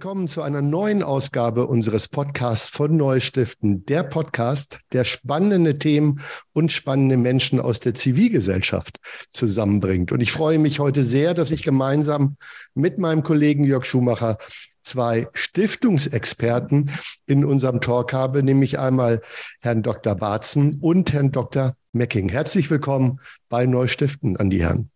Willkommen 0.00 0.28
zu 0.28 0.40
einer 0.40 0.62
neuen 0.62 1.02
Ausgabe 1.02 1.66
unseres 1.66 2.08
Podcasts 2.08 2.70
von 2.70 2.96
Neustiften, 2.96 3.84
der 3.84 4.02
Podcast, 4.02 4.78
der 4.94 5.04
spannende 5.04 5.76
Themen 5.76 6.22
und 6.54 6.72
spannende 6.72 7.18
Menschen 7.18 7.60
aus 7.60 7.80
der 7.80 7.92
Zivilgesellschaft 7.92 8.96
zusammenbringt. 9.28 10.10
Und 10.10 10.22
ich 10.22 10.32
freue 10.32 10.58
mich 10.58 10.80
heute 10.80 11.04
sehr, 11.04 11.34
dass 11.34 11.50
ich 11.50 11.62
gemeinsam 11.62 12.38
mit 12.72 12.96
meinem 12.96 13.22
Kollegen 13.22 13.64
Jörg 13.64 13.84
Schumacher 13.84 14.38
zwei 14.80 15.28
Stiftungsexperten 15.34 16.90
in 17.26 17.44
unserem 17.44 17.82
Talk 17.82 18.14
habe, 18.14 18.42
nämlich 18.42 18.78
einmal 18.78 19.20
Herrn 19.60 19.82
Dr. 19.82 20.14
Barzen 20.14 20.78
und 20.80 21.12
Herrn 21.12 21.30
Dr. 21.30 21.74
Mecking. 21.92 22.30
Herzlich 22.30 22.70
willkommen 22.70 23.20
bei 23.50 23.66
Neustiften 23.66 24.38
an 24.38 24.48
die 24.48 24.62
Herren. 24.62 24.90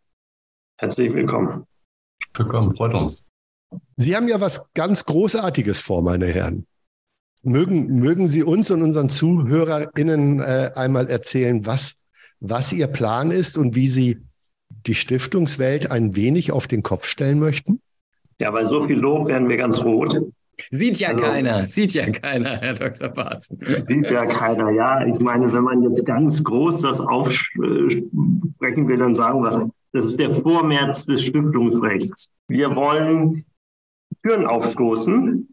Herzlich 0.78 1.12
willkommen. 1.12 1.66
Willkommen, 2.32 2.74
freut 2.74 2.94
uns. 2.94 3.26
Sie 3.96 4.16
haben 4.16 4.28
ja 4.28 4.40
was 4.40 4.72
ganz 4.74 5.04
Großartiges 5.04 5.80
vor, 5.80 6.02
meine 6.02 6.26
Herren. 6.26 6.66
Mögen, 7.42 7.94
mögen 7.96 8.26
Sie 8.28 8.42
uns 8.42 8.70
und 8.70 8.82
unseren 8.82 9.10
ZuhörerInnen 9.10 10.40
äh, 10.40 10.70
einmal 10.74 11.08
erzählen, 11.08 11.66
was, 11.66 11.96
was 12.40 12.72
Ihr 12.72 12.86
Plan 12.86 13.30
ist 13.30 13.58
und 13.58 13.74
wie 13.74 13.88
Sie 13.88 14.22
die 14.86 14.94
Stiftungswelt 14.94 15.90
ein 15.90 16.16
wenig 16.16 16.52
auf 16.52 16.66
den 16.66 16.82
Kopf 16.82 17.06
stellen 17.06 17.38
möchten? 17.38 17.80
Ja, 18.38 18.50
bei 18.50 18.64
so 18.64 18.86
viel 18.86 18.96
Lob 18.96 19.28
werden 19.28 19.48
wir 19.48 19.56
ganz 19.56 19.78
rot. 19.78 20.20
Sieht 20.70 20.98
ja 20.98 21.10
also, 21.10 21.22
keiner, 21.22 21.68
sieht 21.68 21.92
ja 21.92 22.10
keiner, 22.10 22.56
Herr 22.58 22.74
Dr. 22.74 23.08
Barzen. 23.08 23.58
Sieht 23.88 24.10
ja 24.10 24.24
keiner, 24.26 24.70
ja. 24.70 25.04
Ich 25.06 25.18
meine, 25.18 25.52
wenn 25.52 25.64
man 25.64 25.82
jetzt 25.82 26.06
ganz 26.06 26.42
groß 26.42 26.82
das 26.82 27.00
aufsprechen 27.00 28.08
will, 28.88 28.98
dann 28.98 29.14
sagen 29.14 29.42
wir, 29.42 29.70
das 29.92 30.06
ist 30.06 30.20
der 30.20 30.32
Vormärz 30.32 31.06
des 31.06 31.24
Stiftungsrechts. 31.24 32.30
Wir 32.48 32.74
wollen 32.74 33.44
Türen 34.24 34.46
aufstoßen 34.46 35.48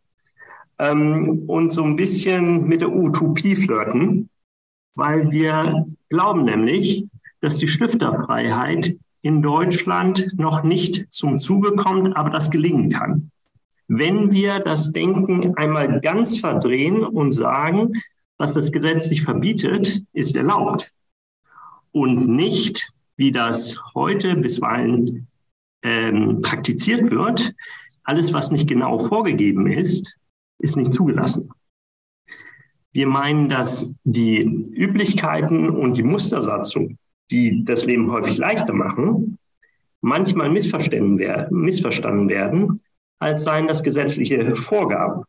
ähm, 0.80 1.44
und 1.48 1.74
so 1.74 1.84
ein 1.84 1.98
bisschen 1.98 2.68
mit 2.68 2.82
der 2.82 2.94
Utopie 2.94 3.56
flirten, 3.56 4.30
weil 4.96 5.30
wir 5.30 5.86
glauben 6.10 6.46
nämlich, 6.46 7.06
dass 7.42 7.58
die 7.58 7.68
Stifterfreiheit 7.68 8.98
in 9.24 9.42
Deutschland 9.42 10.32
noch 10.38 10.64
nicht 10.64 11.12
zum 11.12 11.40
Zuge 11.40 11.76
kommt, 11.76 12.16
aber 12.16 12.30
das 12.30 12.50
gelingen 12.50 12.90
kann. 12.90 13.32
Wenn 13.88 14.32
wir 14.32 14.60
das 14.60 14.94
Denken 14.94 15.56
einmal 15.58 16.00
ganz 16.00 16.40
verdrehen 16.40 17.04
und 17.04 17.34
sagen, 17.34 18.02
was 18.38 18.54
das 18.54 18.72
gesetzlich 18.72 19.24
verbietet, 19.24 20.04
ist 20.14 20.36
erlaubt 20.38 20.92
und 21.92 22.28
nicht, 22.30 22.90
wie 23.18 23.34
das 23.34 23.82
heute 23.94 24.38
bisweilen 24.38 25.28
ähm, 25.84 26.42
praktiziert 26.42 27.12
wird, 27.12 27.54
alles, 28.12 28.34
was 28.34 28.52
nicht 28.52 28.68
genau 28.68 28.98
vorgegeben 28.98 29.72
ist, 29.72 30.18
ist 30.60 30.76
nicht 30.76 30.94
zugelassen. 30.94 31.50
Wir 32.92 33.08
meinen, 33.08 33.48
dass 33.48 33.90
die 34.04 34.42
Üblichkeiten 34.44 35.70
und 35.70 35.96
die 35.96 36.04
Mustersatzung, 36.04 36.98
die 37.32 37.64
das 37.64 37.86
Leben 37.86 38.12
häufig 38.12 38.38
leichter 38.38 38.74
machen, 38.74 39.38
manchmal 40.02 40.50
missverstanden 40.50 41.20
werden, 41.20 41.62
missverstanden 41.62 42.28
werden 42.28 42.82
als 43.18 43.46
seien 43.46 43.68
das 43.68 43.82
gesetzliche 43.82 44.56
Vorgaben. 44.56 45.24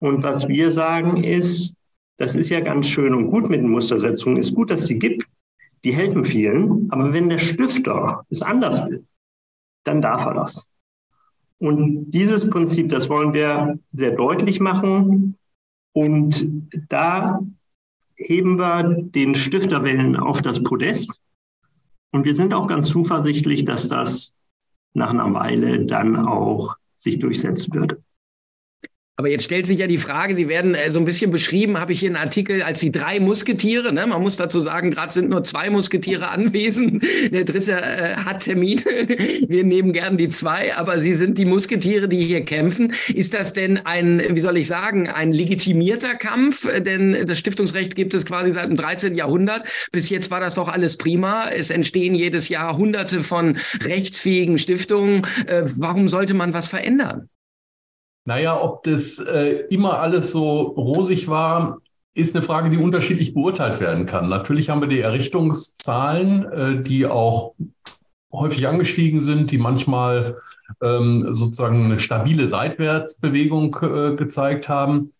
Und 0.00 0.24
was 0.24 0.48
wir 0.48 0.72
sagen 0.72 1.22
ist, 1.22 1.76
das 2.16 2.34
ist 2.34 2.48
ja 2.48 2.58
ganz 2.58 2.88
schön 2.88 3.14
und 3.14 3.30
gut 3.30 3.48
mit 3.48 3.60
den 3.60 3.68
Mustersetzungen, 3.68 4.38
ist 4.38 4.56
gut, 4.56 4.70
dass 4.72 4.88
sie 4.88 4.98
gibt, 4.98 5.24
die 5.84 5.94
helfen 5.94 6.24
vielen, 6.24 6.90
aber 6.90 7.12
wenn 7.12 7.28
der 7.28 7.38
Stifter 7.38 8.26
es 8.28 8.42
anders 8.42 8.84
will, 8.86 9.04
dann 9.84 10.02
darf 10.02 10.26
er 10.26 10.34
das. 10.34 10.66
Und 11.60 12.10
dieses 12.10 12.48
Prinzip, 12.48 12.88
das 12.88 13.10
wollen 13.10 13.34
wir 13.34 13.78
sehr 13.92 14.12
deutlich 14.12 14.60
machen. 14.60 15.36
Und 15.92 16.68
da 16.88 17.40
heben 18.16 18.58
wir 18.58 18.82
den 18.82 19.34
Stifterwellen 19.34 20.16
auf 20.16 20.40
das 20.40 20.62
Podest. 20.62 21.20
Und 22.12 22.24
wir 22.24 22.34
sind 22.34 22.54
auch 22.54 22.66
ganz 22.66 22.88
zuversichtlich, 22.88 23.66
dass 23.66 23.88
das 23.88 24.34
nach 24.94 25.10
einer 25.10 25.32
Weile 25.34 25.84
dann 25.84 26.16
auch 26.16 26.76
sich 26.96 27.18
durchsetzen 27.18 27.74
wird. 27.74 28.00
Aber 29.20 29.28
jetzt 29.28 29.44
stellt 29.44 29.66
sich 29.66 29.78
ja 29.78 29.86
die 29.86 29.98
Frage, 29.98 30.34
Sie 30.34 30.48
werden 30.48 30.74
äh, 30.74 30.90
so 30.90 30.98
ein 30.98 31.04
bisschen 31.04 31.30
beschrieben, 31.30 31.78
habe 31.78 31.92
ich 31.92 32.00
hier 32.00 32.08
einen 32.08 32.16
Artikel 32.16 32.62
als 32.62 32.80
die 32.80 32.90
drei 32.90 33.20
Musketiere. 33.20 33.92
Ne? 33.92 34.06
Man 34.06 34.22
muss 34.22 34.38
dazu 34.38 34.60
sagen, 34.60 34.90
gerade 34.90 35.12
sind 35.12 35.28
nur 35.28 35.44
zwei 35.44 35.68
Musketiere 35.68 36.28
anwesend. 36.30 37.04
Der 37.30 37.44
dritte 37.44 37.72
äh, 37.72 38.14
hat 38.16 38.44
Termine. 38.44 38.80
Wir 39.46 39.62
nehmen 39.62 39.92
gern 39.92 40.16
die 40.16 40.30
zwei, 40.30 40.74
aber 40.74 41.00
Sie 41.00 41.14
sind 41.14 41.36
die 41.36 41.44
Musketiere, 41.44 42.08
die 42.08 42.24
hier 42.24 42.46
kämpfen. 42.46 42.94
Ist 43.12 43.34
das 43.34 43.52
denn 43.52 43.84
ein, 43.84 44.22
wie 44.30 44.40
soll 44.40 44.56
ich 44.56 44.66
sagen, 44.66 45.10
ein 45.10 45.32
legitimierter 45.32 46.14
Kampf? 46.14 46.66
Denn 46.66 47.26
das 47.26 47.38
Stiftungsrecht 47.38 47.96
gibt 47.96 48.14
es 48.14 48.24
quasi 48.24 48.52
seit 48.52 48.70
dem 48.70 48.76
13. 48.76 49.14
Jahrhundert. 49.14 49.68
Bis 49.92 50.08
jetzt 50.08 50.30
war 50.30 50.40
das 50.40 50.54
doch 50.54 50.68
alles 50.68 50.96
prima. 50.96 51.50
Es 51.50 51.68
entstehen 51.68 52.14
jedes 52.14 52.48
Jahr 52.48 52.78
Hunderte 52.78 53.20
von 53.20 53.58
rechtsfähigen 53.82 54.56
Stiftungen. 54.56 55.26
Äh, 55.46 55.64
warum 55.76 56.08
sollte 56.08 56.32
man 56.32 56.54
was 56.54 56.68
verändern? 56.68 57.28
Naja, 58.24 58.60
ob 58.60 58.82
das 58.84 59.18
äh, 59.18 59.64
immer 59.70 59.98
alles 59.98 60.30
so 60.30 60.60
rosig 60.60 61.28
war, 61.28 61.78
ist 62.14 62.34
eine 62.34 62.44
Frage, 62.44 62.70
die 62.70 62.76
unterschiedlich 62.76 63.34
beurteilt 63.34 63.80
werden 63.80 64.06
kann. 64.06 64.28
Natürlich 64.28 64.68
haben 64.68 64.80
wir 64.80 64.88
die 64.88 65.00
Errichtungszahlen, 65.00 66.44
äh, 66.52 66.82
die 66.82 67.06
auch 67.06 67.54
häufig 68.32 68.66
angestiegen 68.66 69.20
sind, 69.20 69.50
die 69.50 69.58
manchmal 69.58 70.36
ähm, 70.82 71.28
sozusagen 71.30 71.86
eine 71.86 71.98
stabile 71.98 72.48
Seitwärtsbewegung 72.48 73.76
äh, 73.82 74.16
gezeigt 74.16 74.68
haben. 74.68 75.12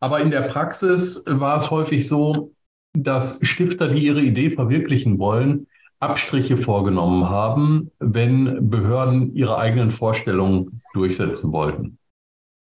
Aber 0.00 0.20
in 0.20 0.30
der 0.30 0.42
Praxis 0.42 1.22
war 1.26 1.56
es 1.56 1.70
häufig 1.70 2.06
so, 2.06 2.52
dass 2.94 3.38
Stifter, 3.42 3.88
die 3.88 4.04
ihre 4.04 4.20
Idee 4.20 4.50
verwirklichen 4.50 5.18
wollen, 5.18 5.66
Abstriche 6.00 6.56
vorgenommen 6.56 7.28
haben, 7.28 7.90
wenn 7.98 8.68
Behörden 8.68 9.34
ihre 9.34 9.58
eigenen 9.58 9.90
Vorstellungen 9.90 10.66
durchsetzen 10.92 11.52
wollten. 11.52 11.98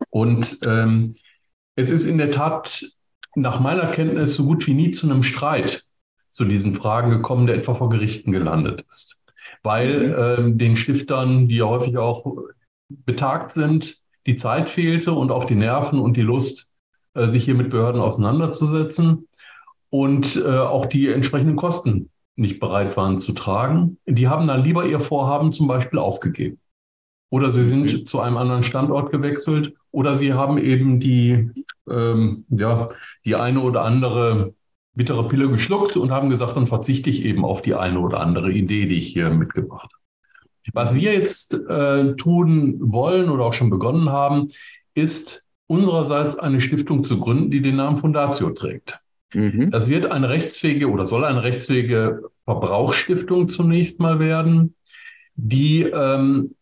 Und 0.10 0.60
ähm, 0.64 1.16
es 1.76 1.90
ist 1.90 2.06
in 2.06 2.18
der 2.18 2.32
Tat 2.32 2.86
nach 3.36 3.60
meiner 3.60 3.88
Kenntnis 3.88 4.36
so 4.36 4.46
gut 4.46 4.66
wie 4.68 4.74
nie 4.74 4.92
zu 4.92 5.10
einem 5.10 5.24
Streit 5.24 5.86
zu 6.32 6.46
diesen 6.46 6.74
Fragen 6.76 7.10
gekommen, 7.10 7.48
der 7.48 7.58
etwa 7.58 7.74
vor 7.74 7.90
Gerichten 7.90 8.32
gelandet 8.32 8.86
ist. 8.88 9.20
Weil 9.64 10.08
mhm. 10.08 10.16
ähm, 10.46 10.58
den 10.58 10.78
Stiftern, 10.78 11.48
die 11.48 11.58
ja 11.58 11.66
häufig 11.66 11.98
auch 11.98 12.26
betagt 12.90 13.52
sind, 13.52 13.98
die 14.26 14.36
Zeit 14.36 14.70
fehlte 14.70 15.14
und 15.14 15.32
auch 15.32 15.46
die 15.46 15.56
Nerven 15.56 16.00
und 16.00 16.18
die 16.18 16.22
Lust, 16.22 16.70
äh, 17.14 17.28
sich 17.28 17.46
hier 17.46 17.56
mit 17.56 17.70
Behörden 17.70 18.02
auseinanderzusetzen 18.02 19.28
und 19.90 20.36
äh, 20.36 20.58
auch 20.58 20.86
die 20.86 21.08
entsprechenden 21.10 21.56
Kosten 21.56 22.10
nicht 22.36 22.60
bereit 22.60 22.96
waren 22.96 23.18
zu 23.18 23.34
tragen. 23.34 23.98
Die 24.06 24.28
haben 24.28 24.48
dann 24.48 24.64
lieber 24.64 24.86
ihr 24.86 25.00
Vorhaben 25.00 25.52
zum 25.52 25.68
Beispiel 25.68 26.00
aufgegeben. 26.00 26.60
Oder 27.30 27.52
sie 27.52 27.64
sind 27.64 27.94
mhm. 27.94 28.08
zu 28.08 28.20
einem 28.20 28.38
anderen 28.38 28.64
Standort 28.64 29.12
gewechselt 29.12 29.74
oder 29.92 30.16
sie 30.16 30.34
haben 30.34 30.58
eben 30.58 31.00
die, 31.00 31.52
ähm, 31.90 32.46
ja, 32.50 32.90
die 33.26 33.36
eine 33.36 33.62
oder 33.62 33.84
andere 33.84 34.54
bittere 34.96 35.28
Pille 35.28 35.50
geschluckt 35.50 35.96
und 35.96 36.12
haben 36.12 36.30
gesagt, 36.30 36.56
dann 36.56 36.68
verzichte 36.68 37.10
ich 37.10 37.24
eben 37.24 37.46
auf 37.46 37.62
die 37.62 37.76
eine 37.76 38.00
oder 38.00 38.20
andere 38.20 38.52
Idee, 38.52 38.86
die 38.86 38.96
ich 38.96 39.08
hier 39.08 39.30
mitgebracht 39.30 39.92
habe. 39.92 39.94
Was 40.74 40.94
wir 40.94 41.14
jetzt 41.14 41.54
äh, 41.54 42.16
tun 42.16 42.78
wollen 42.80 43.30
oder 43.30 43.46
auch 43.46 43.54
schon 43.54 43.70
begonnen 43.70 44.10
haben, 44.10 44.50
ist 44.94 45.46
unsererseits 45.68 46.38
eine 46.38 46.60
Stiftung 46.62 47.04
zu 47.04 47.20
gründen, 47.20 47.52
die 47.52 47.62
den 47.62 47.78
Namen 47.78 47.98
Fundatio 47.98 48.50
trägt. 48.52 49.00
Mhm. 49.34 49.72
Das 49.72 49.88
wird 49.88 50.08
eine 50.08 50.30
rechtsfähige 50.30 50.90
oder 50.90 51.06
soll 51.06 51.24
eine 51.24 51.44
rechtsfähige 51.44 52.24
Verbrauchsstiftung 52.46 53.48
zunächst 53.48 54.00
mal 54.00 54.20
werden, 54.20 54.76
die 55.36 55.84
ähm, 55.84 56.56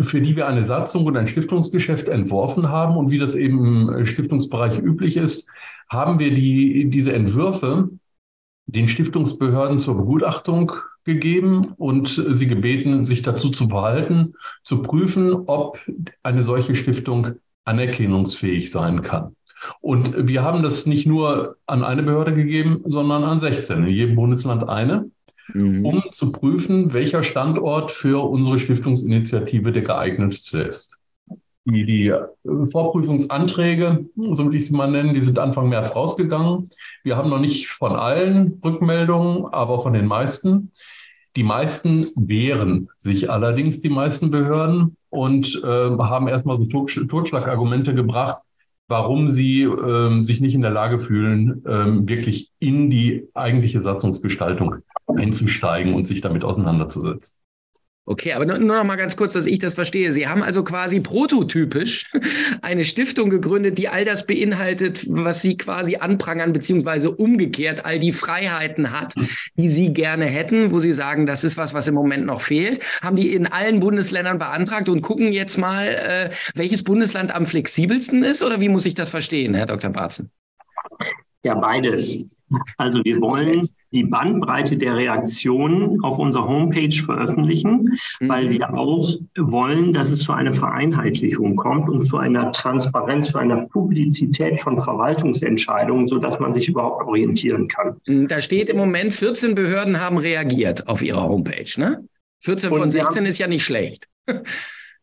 für 0.00 0.20
die 0.20 0.36
wir 0.36 0.46
eine 0.48 0.64
Satzung 0.64 1.04
und 1.04 1.16
ein 1.16 1.28
Stiftungsgeschäft 1.28 2.08
entworfen 2.08 2.68
haben. 2.68 2.96
Und 2.96 3.10
wie 3.10 3.18
das 3.18 3.34
eben 3.34 3.92
im 3.92 4.06
Stiftungsbereich 4.06 4.78
üblich 4.78 5.16
ist, 5.16 5.48
haben 5.88 6.18
wir 6.18 6.32
die, 6.34 6.88
diese 6.88 7.12
Entwürfe 7.12 7.90
den 8.66 8.88
Stiftungsbehörden 8.88 9.80
zur 9.80 9.96
Begutachtung 9.96 10.72
gegeben 11.04 11.72
und 11.76 12.24
sie 12.30 12.46
gebeten, 12.46 13.04
sich 13.04 13.22
dazu 13.22 13.50
zu 13.50 13.68
verhalten, 13.68 14.34
zu 14.62 14.82
prüfen, 14.82 15.32
ob 15.46 15.78
eine 16.22 16.42
solche 16.42 16.74
Stiftung 16.74 17.32
anerkennungsfähig 17.64 18.70
sein 18.70 19.02
kann. 19.02 19.36
Und 19.80 20.28
wir 20.28 20.42
haben 20.42 20.62
das 20.62 20.86
nicht 20.86 21.06
nur 21.06 21.56
an 21.66 21.84
eine 21.84 22.02
Behörde 22.02 22.34
gegeben, 22.34 22.82
sondern 22.84 23.24
an 23.24 23.38
16, 23.38 23.84
in 23.84 23.88
jedem 23.88 24.16
Bundesland 24.16 24.68
eine 24.68 25.10
mhm. 25.52 25.84
um 25.84 26.02
zu 26.10 26.32
prüfen, 26.32 26.92
welcher 26.92 27.22
Standort 27.22 27.90
für 27.90 28.28
unsere 28.28 28.58
Stiftungsinitiative 28.58 29.72
der 29.72 29.82
geeignetste 29.82 30.62
ist. 30.62 30.96
Die, 31.64 31.86
die 31.86 32.08
äh, 32.08 32.66
Vorprüfungsanträge, 32.70 34.06
so 34.16 34.46
will 34.46 34.56
ich 34.56 34.66
sie 34.66 34.74
mal 34.74 34.90
nennen, 34.90 35.14
die 35.14 35.20
sind 35.20 35.38
Anfang 35.38 35.68
März 35.68 35.94
rausgegangen. 35.94 36.70
Wir 37.04 37.16
haben 37.16 37.30
noch 37.30 37.38
nicht 37.38 37.68
von 37.68 37.92
allen 37.92 38.60
Rückmeldungen, 38.64 39.46
aber 39.52 39.80
von 39.80 39.92
den 39.92 40.06
meisten. 40.06 40.72
Die 41.36 41.44
meisten 41.44 42.08
wehren 42.16 42.88
sich 42.96 43.30
allerdings, 43.30 43.80
die 43.80 43.88
meisten 43.88 44.30
Behörden, 44.30 44.96
und 45.12 45.60
äh, 45.62 45.66
haben 45.66 46.26
erstmal 46.26 46.58
so 46.58 46.64
Totschlagargumente 46.64 47.94
gebracht, 47.94 48.42
warum 48.92 49.30
sie 49.30 49.62
ähm, 49.62 50.22
sich 50.22 50.42
nicht 50.42 50.54
in 50.54 50.60
der 50.60 50.70
Lage 50.70 50.98
fühlen, 50.98 51.64
ähm, 51.66 52.06
wirklich 52.06 52.52
in 52.58 52.90
die 52.90 53.26
eigentliche 53.32 53.80
Satzungsgestaltung 53.80 54.76
einzusteigen 55.06 55.94
und 55.94 56.06
sich 56.06 56.20
damit 56.20 56.44
auseinanderzusetzen. 56.44 57.41
Okay, 58.04 58.32
aber 58.32 58.44
nur, 58.44 58.58
noch 58.58 58.82
mal 58.82 58.96
ganz 58.96 59.16
kurz, 59.16 59.32
dass 59.32 59.46
ich 59.46 59.60
das 59.60 59.74
verstehe. 59.74 60.12
Sie 60.12 60.26
haben 60.26 60.42
also 60.42 60.64
quasi 60.64 60.98
prototypisch 60.98 62.10
eine 62.62 62.84
Stiftung 62.84 63.30
gegründet, 63.30 63.78
die 63.78 63.88
all 63.88 64.04
das 64.04 64.26
beinhaltet, 64.26 65.06
was 65.08 65.40
Sie 65.40 65.56
quasi 65.56 65.96
anprangern, 65.96 66.52
beziehungsweise 66.52 67.12
umgekehrt 67.12 67.84
all 67.84 68.00
die 68.00 68.12
Freiheiten 68.12 68.90
hat, 68.90 69.14
die 69.54 69.68
Sie 69.68 69.92
gerne 69.92 70.24
hätten, 70.24 70.72
wo 70.72 70.80
Sie 70.80 70.92
sagen, 70.92 71.26
das 71.26 71.44
ist 71.44 71.56
was, 71.56 71.74
was 71.74 71.86
im 71.86 71.94
Moment 71.94 72.26
noch 72.26 72.40
fehlt. 72.40 72.82
Haben 73.02 73.14
die 73.14 73.32
in 73.32 73.46
allen 73.46 73.78
Bundesländern 73.78 74.38
beantragt 74.38 74.88
und 74.88 75.02
gucken 75.02 75.32
jetzt 75.32 75.56
mal, 75.56 75.86
äh, 75.86 76.30
welches 76.54 76.82
Bundesland 76.82 77.32
am 77.32 77.46
flexibelsten 77.46 78.24
ist? 78.24 78.42
Oder 78.42 78.60
wie 78.60 78.68
muss 78.68 78.84
ich 78.84 78.94
das 78.94 79.10
verstehen, 79.10 79.54
Herr 79.54 79.66
Dr. 79.66 79.90
Barzen? 79.90 80.32
Ja, 81.44 81.54
beides. 81.54 82.26
Also 82.76 83.00
wir 83.04 83.20
wollen 83.20 83.68
die 83.92 84.04
Bandbreite 84.04 84.76
der 84.76 84.96
Reaktionen 84.96 86.02
auf 86.02 86.18
unserer 86.18 86.48
Homepage 86.48 86.94
veröffentlichen, 86.94 87.98
mhm. 88.20 88.28
weil 88.28 88.50
wir 88.50 88.74
auch 88.74 89.14
wollen, 89.36 89.92
dass 89.92 90.10
es 90.10 90.20
zu 90.20 90.32
einer 90.32 90.52
Vereinheitlichung 90.52 91.56
kommt 91.56 91.88
und 91.88 92.04
zu 92.06 92.16
einer 92.16 92.52
Transparenz, 92.52 93.32
zu 93.32 93.38
einer 93.38 93.66
Publizität 93.68 94.60
von 94.60 94.82
Verwaltungsentscheidungen, 94.82 96.06
sodass 96.06 96.38
man 96.40 96.52
sich 96.54 96.68
überhaupt 96.68 97.06
orientieren 97.06 97.68
kann. 97.68 97.96
Mhm, 98.06 98.28
da 98.28 98.40
steht 98.40 98.68
im 98.68 98.76
Moment, 98.76 99.12
14 99.12 99.54
Behörden 99.54 100.00
haben 100.00 100.18
reagiert 100.18 100.88
auf 100.88 101.02
ihrer 101.02 101.22
Homepage. 101.22 101.68
Ne? 101.76 102.04
14 102.40 102.70
von 102.70 102.90
16 102.90 103.24
ist 103.26 103.38
ja 103.38 103.46
nicht 103.46 103.64
schlecht. 103.64 104.08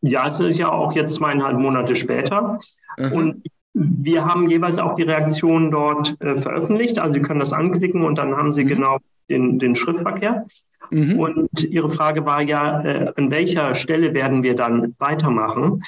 Ja, 0.02 0.26
es 0.26 0.40
ist 0.40 0.58
ja 0.58 0.70
auch 0.70 0.94
jetzt 0.94 1.16
zweieinhalb 1.16 1.58
Monate 1.58 1.94
später. 1.94 2.58
Mhm. 2.98 3.12
Und 3.12 3.42
wir 3.72 4.24
haben 4.24 4.50
jeweils 4.50 4.78
auch 4.78 4.96
die 4.96 5.02
Reaktionen 5.02 5.70
dort 5.70 6.20
äh, 6.20 6.36
veröffentlicht. 6.36 6.98
Also 6.98 7.14
Sie 7.14 7.22
können 7.22 7.40
das 7.40 7.52
anklicken 7.52 8.04
und 8.04 8.16
dann 8.16 8.36
haben 8.36 8.52
Sie 8.52 8.64
mhm. 8.64 8.68
genau 8.68 8.98
den, 9.28 9.58
den 9.58 9.74
Schriftverkehr. 9.74 10.46
Mhm. 10.90 11.18
Und 11.18 11.62
Ihre 11.62 11.90
Frage 11.90 12.24
war 12.26 12.42
ja, 12.42 12.82
äh, 12.82 13.12
an 13.16 13.30
welcher 13.30 13.74
Stelle 13.74 14.12
werden 14.12 14.42
wir 14.42 14.56
dann 14.56 14.94
weitermachen? 14.98 15.82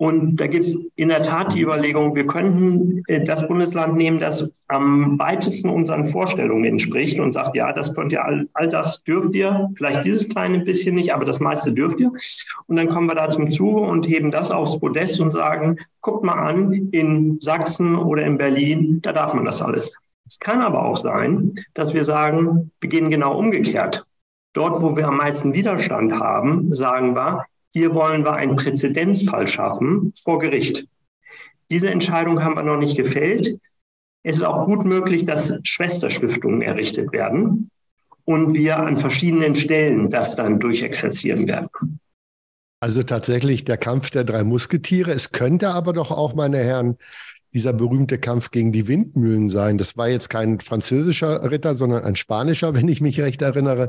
Und 0.00 0.36
da 0.36 0.46
gibt 0.46 0.64
es 0.64 0.78
in 0.96 1.10
der 1.10 1.22
Tat 1.22 1.52
die 1.52 1.60
Überlegung, 1.60 2.14
wir 2.14 2.26
könnten 2.26 3.02
äh, 3.06 3.22
das 3.22 3.46
Bundesland 3.46 3.98
nehmen, 3.98 4.18
das 4.18 4.56
am 4.66 5.18
weitesten 5.18 5.68
unseren 5.68 6.06
Vorstellungen 6.06 6.64
entspricht 6.64 7.20
und 7.20 7.32
sagt, 7.32 7.54
ja, 7.54 7.70
das 7.74 7.94
könnt 7.94 8.10
ihr, 8.10 8.24
all, 8.24 8.48
all 8.54 8.70
das 8.70 9.04
dürft 9.04 9.34
ihr, 9.34 9.68
vielleicht 9.74 10.06
dieses 10.06 10.26
kleine 10.30 10.60
bisschen 10.60 10.94
nicht, 10.94 11.12
aber 11.12 11.26
das 11.26 11.38
meiste 11.38 11.74
dürft 11.74 12.00
ihr. 12.00 12.10
Und 12.66 12.76
dann 12.76 12.88
kommen 12.88 13.08
wir 13.08 13.14
da 13.14 13.28
zum 13.28 13.50
Zuge 13.50 13.82
und 13.82 14.08
heben 14.08 14.30
das 14.30 14.50
aufs 14.50 14.80
Podest 14.80 15.20
und 15.20 15.32
sagen, 15.32 15.76
guckt 16.00 16.24
mal 16.24 16.48
an, 16.48 16.88
in 16.92 17.38
Sachsen 17.38 17.94
oder 17.94 18.24
in 18.24 18.38
Berlin, 18.38 19.02
da 19.02 19.12
darf 19.12 19.34
man 19.34 19.44
das 19.44 19.60
alles. 19.60 19.92
Es 20.26 20.38
kann 20.38 20.62
aber 20.62 20.82
auch 20.82 20.96
sein, 20.96 21.52
dass 21.74 21.92
wir 21.92 22.04
sagen, 22.04 22.70
wir 22.80 22.88
gehen 22.88 23.10
genau 23.10 23.36
umgekehrt. 23.38 24.06
Dort, 24.54 24.80
wo 24.80 24.96
wir 24.96 25.08
am 25.08 25.18
meisten 25.18 25.52
Widerstand 25.52 26.18
haben, 26.18 26.72
sagen 26.72 27.14
wir, 27.14 27.44
hier 27.72 27.94
wollen 27.94 28.24
wir 28.24 28.34
einen 28.34 28.56
Präzedenzfall 28.56 29.46
schaffen 29.46 30.12
vor 30.16 30.38
Gericht. 30.38 30.86
Diese 31.70 31.88
Entscheidung 31.88 32.42
haben 32.42 32.56
wir 32.56 32.62
noch 32.62 32.78
nicht 32.78 32.96
gefällt. 32.96 33.58
Es 34.22 34.36
ist 34.36 34.42
auch 34.42 34.66
gut 34.66 34.84
möglich, 34.84 35.24
dass 35.24 35.54
Schwesterstiftungen 35.62 36.62
errichtet 36.62 37.12
werden 37.12 37.70
und 38.24 38.54
wir 38.54 38.78
an 38.78 38.96
verschiedenen 38.96 39.54
Stellen 39.54 40.10
das 40.10 40.36
dann 40.36 40.58
durchexerzieren 40.58 41.46
werden. 41.46 42.00
Also 42.80 43.02
tatsächlich 43.02 43.64
der 43.64 43.76
Kampf 43.76 44.10
der 44.10 44.24
drei 44.24 44.42
Musketiere. 44.42 45.12
Es 45.12 45.32
könnte 45.32 45.68
aber 45.68 45.92
doch 45.92 46.10
auch, 46.10 46.34
meine 46.34 46.58
Herren, 46.58 46.96
dieser 47.52 47.72
berühmte 47.72 48.18
Kampf 48.18 48.50
gegen 48.50 48.72
die 48.72 48.86
Windmühlen 48.86 49.50
sein. 49.50 49.78
Das 49.78 49.96
war 49.96 50.08
jetzt 50.08 50.30
kein 50.30 50.60
französischer 50.60 51.50
Ritter, 51.50 51.74
sondern 51.74 52.04
ein 52.04 52.16
spanischer, 52.16 52.74
wenn 52.74 52.88
ich 52.88 53.00
mich 53.00 53.20
recht 53.20 53.42
erinnere. 53.42 53.88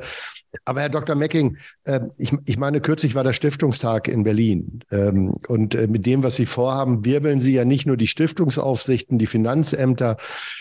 Aber 0.66 0.81
Herr 0.81 0.90
Dr. 0.90 1.16
Mecking, 1.16 1.58
äh, 1.84 2.02
ich, 2.18 2.34
ich 2.46 2.58
meine, 2.58 2.81
kürzlich 2.81 3.16
war 3.16 3.24
der 3.24 3.34
Stiftungstag 3.34 4.08
in 4.08 4.24
Berlin. 4.24 4.81
Ähm, 4.92 5.36
und 5.48 5.75
äh, 5.75 5.88
mit 5.88 6.06
dem, 6.06 6.24
was 6.24 6.36
Sie 6.36 6.46
vorhaben, 6.46 7.06
wirbeln 7.06 7.40
Sie 7.40 7.54
ja 7.54 7.63
nicht 7.63 7.86
nur 7.86 7.98
die 7.98 8.08
Stiftungsaufsichten, 8.08 9.18
die 9.18 9.28
Finanzämter, 9.28 10.18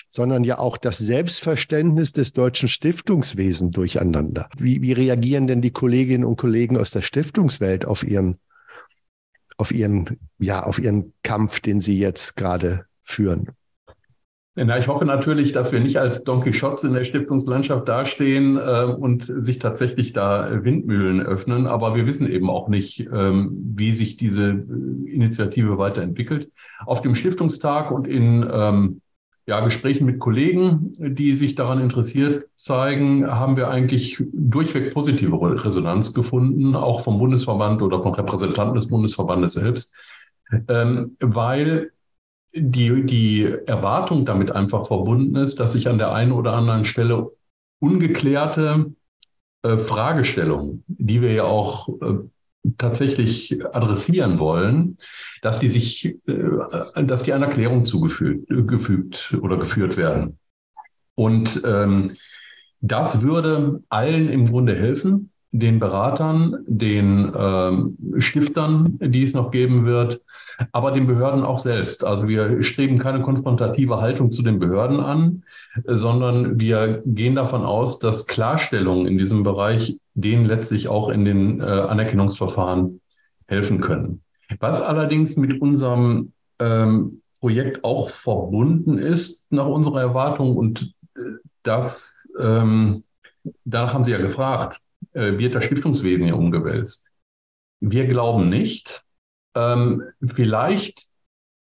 sondern 0.08 0.44
ja 0.44 0.58
auch 0.58 0.76
das 0.76 0.98
Selbstverständnis 0.98 2.12
des 2.12 2.32
deutschen 2.32 2.68
Stiftungswesens 2.68 3.72
durcheinander. 3.72 4.48
Wie, 4.56 4.82
wie 4.82 4.92
reagieren 4.92 5.46
denn 5.46 5.62
die 5.62 5.72
Kolleginnen 5.72 6.24
und 6.24 6.36
Kollegen 6.36 6.76
aus 6.76 6.90
der 6.90 7.02
Stiftungswelt 7.02 7.84
auf 7.84 8.04
Ihren 8.04 8.38
auf 9.60 9.72
ihren, 9.72 10.18
ja, 10.38 10.62
auf 10.62 10.78
ihren 10.78 11.12
Kampf, 11.22 11.60
den 11.60 11.82
Sie 11.82 11.98
jetzt 11.98 12.34
gerade 12.36 12.86
führen? 13.10 13.48
Na, 14.56 14.76
ich 14.78 14.88
hoffe 14.88 15.04
natürlich, 15.04 15.52
dass 15.52 15.72
wir 15.72 15.80
nicht 15.80 15.98
als 15.98 16.24
Don 16.24 16.42
Quixotes 16.42 16.82
in 16.82 16.92
der 16.92 17.04
Stiftungslandschaft 17.04 17.88
dastehen 17.88 18.56
äh, 18.56 18.84
und 18.84 19.24
sich 19.24 19.60
tatsächlich 19.60 20.12
da 20.12 20.64
Windmühlen 20.64 21.22
öffnen. 21.22 21.66
Aber 21.66 21.94
wir 21.94 22.06
wissen 22.06 22.28
eben 22.28 22.50
auch 22.50 22.68
nicht, 22.68 23.08
ähm, 23.12 23.52
wie 23.76 23.92
sich 23.92 24.16
diese 24.16 24.50
äh, 24.50 25.10
Initiative 25.10 25.78
weiterentwickelt. 25.78 26.50
Auf 26.84 27.00
dem 27.00 27.14
Stiftungstag 27.14 27.92
und 27.92 28.08
in 28.08 28.46
ähm, 28.52 29.00
ja, 29.46 29.60
Gesprächen 29.60 30.04
mit 30.04 30.18
Kollegen, 30.18 30.94
die 30.98 31.34
sich 31.36 31.54
daran 31.54 31.80
interessiert 31.80 32.46
zeigen, 32.54 33.26
haben 33.26 33.56
wir 33.56 33.68
eigentlich 33.68 34.22
durchweg 34.32 34.92
positive 34.92 35.64
Resonanz 35.64 36.12
gefunden, 36.12 36.74
auch 36.74 37.00
vom 37.00 37.18
Bundesverband 37.18 37.82
oder 37.82 38.00
vom 38.00 38.12
Repräsentanten 38.12 38.74
des 38.74 38.88
Bundesverbandes 38.88 39.54
selbst, 39.54 39.94
ähm, 40.68 41.16
weil 41.20 41.92
die, 42.52 43.04
die 43.04 43.44
Erwartung 43.66 44.24
damit 44.24 44.50
einfach 44.52 44.86
verbunden 44.86 45.36
ist, 45.36 45.60
dass 45.60 45.72
sich 45.72 45.88
an 45.88 45.98
der 45.98 46.12
einen 46.12 46.32
oder 46.32 46.54
anderen 46.54 46.84
Stelle 46.84 47.30
ungeklärte 47.78 48.92
äh, 49.62 49.78
Fragestellungen, 49.78 50.84
die 50.86 51.22
wir 51.22 51.32
ja 51.32 51.44
auch 51.44 51.88
äh, 52.00 52.18
tatsächlich 52.78 53.64
adressieren 53.74 54.38
wollen, 54.38 54.98
dass 55.42 55.58
die 55.60 55.68
sich, 55.68 56.18
äh, 56.26 57.04
dass 57.04 57.22
die 57.22 57.32
einer 57.32 57.48
Klärung 57.48 57.84
zugefügt 57.84 58.46
gefügt 58.48 59.36
oder 59.40 59.56
geführt 59.56 59.96
werden. 59.96 60.38
Und 61.14 61.62
ähm, 61.64 62.12
das 62.80 63.22
würde 63.22 63.82
allen 63.88 64.28
im 64.30 64.46
Grunde 64.46 64.74
helfen, 64.74 65.29
den 65.52 65.80
Beratern, 65.80 66.64
den 66.66 67.32
ähm, 67.36 67.96
Stiftern, 68.18 68.98
die 69.00 69.22
es 69.22 69.34
noch 69.34 69.50
geben 69.50 69.84
wird, 69.84 70.20
aber 70.72 70.92
den 70.92 71.06
Behörden 71.06 71.42
auch 71.42 71.58
selbst. 71.58 72.04
Also 72.04 72.28
wir 72.28 72.62
streben 72.62 72.98
keine 72.98 73.20
konfrontative 73.20 74.00
Haltung 74.00 74.30
zu 74.30 74.42
den 74.42 74.60
Behörden 74.60 75.00
an, 75.00 75.42
sondern 75.86 76.60
wir 76.60 77.02
gehen 77.04 77.34
davon 77.34 77.64
aus, 77.64 77.98
dass 77.98 78.26
Klarstellungen 78.26 79.06
in 79.06 79.18
diesem 79.18 79.42
Bereich 79.42 79.98
denen 80.14 80.44
letztlich 80.44 80.88
auch 80.88 81.08
in 81.08 81.24
den 81.24 81.60
äh, 81.60 81.64
Anerkennungsverfahren 81.64 83.00
helfen 83.46 83.80
können. 83.80 84.22
Was 84.60 84.80
allerdings 84.80 85.36
mit 85.36 85.60
unserem 85.60 86.32
ähm, 86.60 87.22
Projekt 87.40 87.84
auch 87.84 88.10
verbunden 88.10 88.98
ist 88.98 89.50
nach 89.50 89.66
unserer 89.66 90.00
Erwartung 90.00 90.56
und 90.56 90.94
äh, 91.16 91.20
das, 91.62 92.14
ähm, 92.38 93.02
danach 93.64 93.94
haben 93.94 94.04
Sie 94.04 94.12
ja 94.12 94.18
gefragt, 94.18 94.80
äh, 95.12 95.38
wird 95.38 95.54
das 95.54 95.64
Stiftungswesen 95.64 96.28
ja 96.28 96.34
umgewälzt. 96.34 97.06
Wir 97.80 98.06
glauben 98.06 98.48
nicht. 98.48 99.04
Ähm, 99.54 100.02
vielleicht 100.24 101.10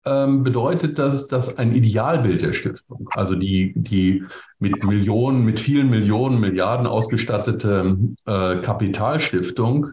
ähm, 0.06 0.42
bedeutet 0.42 0.98
das, 0.98 1.28
dass 1.28 1.56
ein 1.56 1.74
Idealbild 1.74 2.42
der 2.42 2.52
Stiftung, 2.52 3.08
also 3.12 3.34
die, 3.34 3.72
die 3.74 4.24
mit 4.58 4.84
Millionen, 4.84 5.44
mit 5.44 5.58
vielen 5.60 5.90
Millionen, 5.90 6.40
Milliarden 6.40 6.86
ausgestattete 6.86 7.98
äh, 8.26 8.56
Kapitalstiftung 8.56 9.88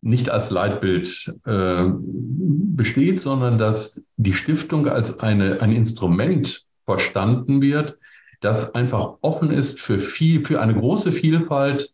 nicht 0.00 0.30
als 0.30 0.50
Leitbild 0.50 1.32
äh, 1.44 1.86
besteht, 1.86 3.20
sondern 3.20 3.58
dass 3.58 4.02
die 4.16 4.32
Stiftung 4.32 4.86
als 4.86 5.20
eine, 5.20 5.60
ein 5.60 5.72
Instrument 5.72 6.66
verstanden 6.84 7.60
wird, 7.60 7.98
das 8.40 8.74
einfach 8.74 9.16
offen 9.20 9.50
ist 9.50 9.80
für 9.80 9.98
viel, 9.98 10.42
für 10.42 10.60
eine 10.60 10.74
große 10.74 11.10
Vielfalt 11.10 11.92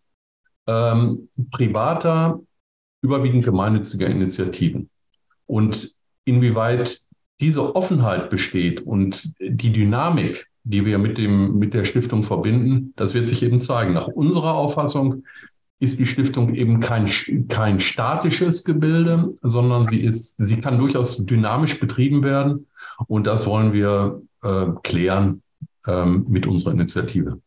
ähm, 0.67 1.29
privater, 1.51 2.41
überwiegend 3.03 3.45
gemeinnütziger 3.45 4.07
Initiativen. 4.07 4.89
Und 5.47 5.93
inwieweit 6.25 7.01
diese 7.41 7.75
Offenheit 7.75 8.31
besteht 8.31 8.81
und 8.81 9.35
die 9.41 9.73
Dynamik, 9.73 10.47
die 10.63 10.87
wir 10.87 10.99
mit, 10.99 11.19
dem, 11.19 11.59
mit 11.59 11.75
der 11.75 11.85
Stiftung 11.85 12.23
verbinden, 12.23 12.95
das 12.97 13.13
wird 13.13 13.29
sich 13.29 13.43
eben 13.43 13.61
zeigen. 13.61 13.93
Nach 13.93 14.07
unserer 14.07 14.55
Auffassung 14.55 15.25
ist 15.81 15.99
die 15.99 16.07
Stiftung 16.07 16.55
eben 16.55 16.81
kein, 16.81 17.11
kein 17.49 17.81
statisches 17.81 18.65
Gebilde, 18.65 19.35
sondern 19.43 19.85
sie 19.85 20.03
ist, 20.03 20.37
sie 20.39 20.61
kann 20.61 20.79
durchaus 20.79 21.27
dynamisch 21.27 21.79
betrieben 21.79 22.23
werden. 22.23 22.67
Und 23.07 23.27
das 23.27 23.47
wollen 23.47 23.73
wir 23.73 24.23
äh, 24.43 24.67
klären 24.83 25.43
ähm, 25.87 26.25
mit 26.29 26.47
unserer 26.47 26.73
Initiative. 26.73 27.41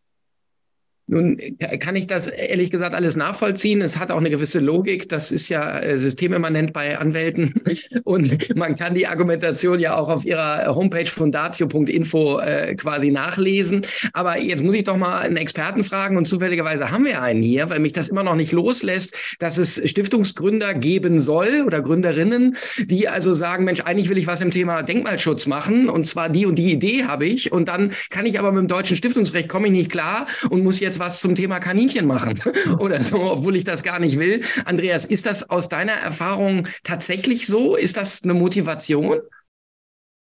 Nun 1.08 1.40
kann 1.80 1.96
ich 1.96 2.06
das 2.08 2.28
ehrlich 2.28 2.70
gesagt 2.70 2.94
alles 2.94 3.16
nachvollziehen. 3.16 3.82
Es 3.82 3.98
hat 3.98 4.12
auch 4.12 4.18
eine 4.18 4.30
gewisse 4.30 4.60
Logik. 4.60 5.08
Das 5.08 5.32
ist 5.32 5.48
ja 5.48 5.80
äh, 5.80 5.98
systemimmanent 5.98 6.74
bei 6.74 6.98
Anwälten. 6.98 7.54
Und 8.04 8.56
man 8.56 8.76
kann 8.76 8.94
die 8.94 9.08
Argumentation 9.08 9.80
ja 9.80 9.96
auch 9.96 10.10
auf 10.10 10.26
ihrer 10.26 10.76
Homepage 10.76 11.06
fundatio.info 11.06 12.40
äh, 12.40 12.76
quasi 12.76 13.12
nachlesen. 13.12 13.86
Aber 14.12 14.38
jetzt 14.38 14.64
muss 14.64 14.76
ich 14.76 14.84
doch 14.84 14.98
mal 14.98 15.20
einen 15.20 15.38
Experten 15.38 15.84
fragen 15.84 16.18
und 16.18 16.28
zufälligerweise 16.28 16.92
haben 16.92 17.06
wir 17.06 17.22
einen 17.22 17.42
hier, 17.42 17.70
weil 17.70 17.80
mich 17.80 17.94
das 17.94 18.10
immer 18.10 18.24
noch 18.24 18.36
nicht 18.36 18.52
loslässt, 18.52 19.16
dass 19.40 19.58
es 19.58 19.82
Stiftungsgründer 19.90 20.74
geben 20.74 21.20
soll 21.20 21.64
oder 21.66 21.82
Gründerinnen, 21.82 22.58
die 22.86 23.08
also 23.08 23.34
sagen, 23.34 23.64
Mensch, 23.64 23.82
eigentlich 23.82 24.10
will 24.10 24.18
ich 24.18 24.28
was 24.28 24.42
im 24.42 24.52
Thema 24.52 24.84
Denkmalschutz 24.84 25.48
machen 25.48 25.90
und 25.90 26.06
zwar 26.06 26.30
die 26.30 26.46
und 26.46 26.56
die 26.56 26.72
Idee 26.72 27.06
habe 27.06 27.26
ich 27.26 27.52
und 27.52 27.68
dann 27.68 27.94
kann 28.10 28.26
ich 28.26 28.40
aber 28.40 28.52
mit 28.52 28.60
dem 28.60 28.68
deutschen 28.68 28.98
Stiftungsrecht 28.98 29.50
komme 29.50 29.68
ich 29.68 29.74
nicht 29.74 29.92
klar 29.92 30.28
und 30.50 30.64
muss 30.64 30.80
jetzt 30.80 30.97
was 31.00 31.20
zum 31.20 31.36
Thema 31.36 31.60
Kaninchen 31.60 32.06
machen 32.06 32.40
oder 32.80 33.04
so, 33.04 33.22
obwohl 33.32 33.56
ich 33.56 33.64
das 33.64 33.84
gar 33.84 34.00
nicht 34.00 34.20
will. 34.20 34.44
Andreas, 34.66 35.06
ist 35.06 35.26
das 35.26 35.50
aus 35.50 35.70
deiner 35.70 35.94
Erfahrung 35.94 36.68
tatsächlich 36.84 37.48
so? 37.48 37.76
Ist 37.76 37.98
das 37.98 38.24
eine 38.24 38.34
Motivation? 38.34 39.20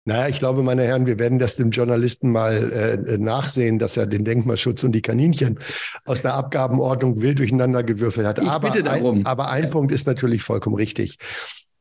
Naja, 0.04 0.28
ich 0.28 0.40
glaube, 0.40 0.64
meine 0.64 0.82
Herren, 0.82 1.06
wir 1.06 1.20
werden 1.20 1.38
das 1.38 1.54
dem 1.54 1.70
Journalisten 1.70 2.32
mal 2.32 2.72
äh, 3.06 3.18
nachsehen, 3.18 3.78
dass 3.78 3.96
er 3.96 4.06
den 4.06 4.24
Denkmalschutz 4.24 4.82
und 4.82 4.92
die 4.92 5.02
Kaninchen 5.02 5.60
aus 6.04 6.22
der 6.22 6.34
Abgabenordnung 6.34 7.20
wild 7.20 7.38
durcheinander 7.38 7.84
gewürfelt 7.84 8.26
hat. 8.26 8.40
Ich 8.40 8.48
aber 8.48 8.70
bitte 8.70 8.82
darum. 8.82 9.18
Ein, 9.18 9.26
aber 9.26 9.50
ein 9.50 9.64
ja. 9.64 9.70
Punkt 9.70 9.92
ist 9.92 10.08
natürlich 10.08 10.42
vollkommen 10.42 10.74
richtig. 10.74 11.18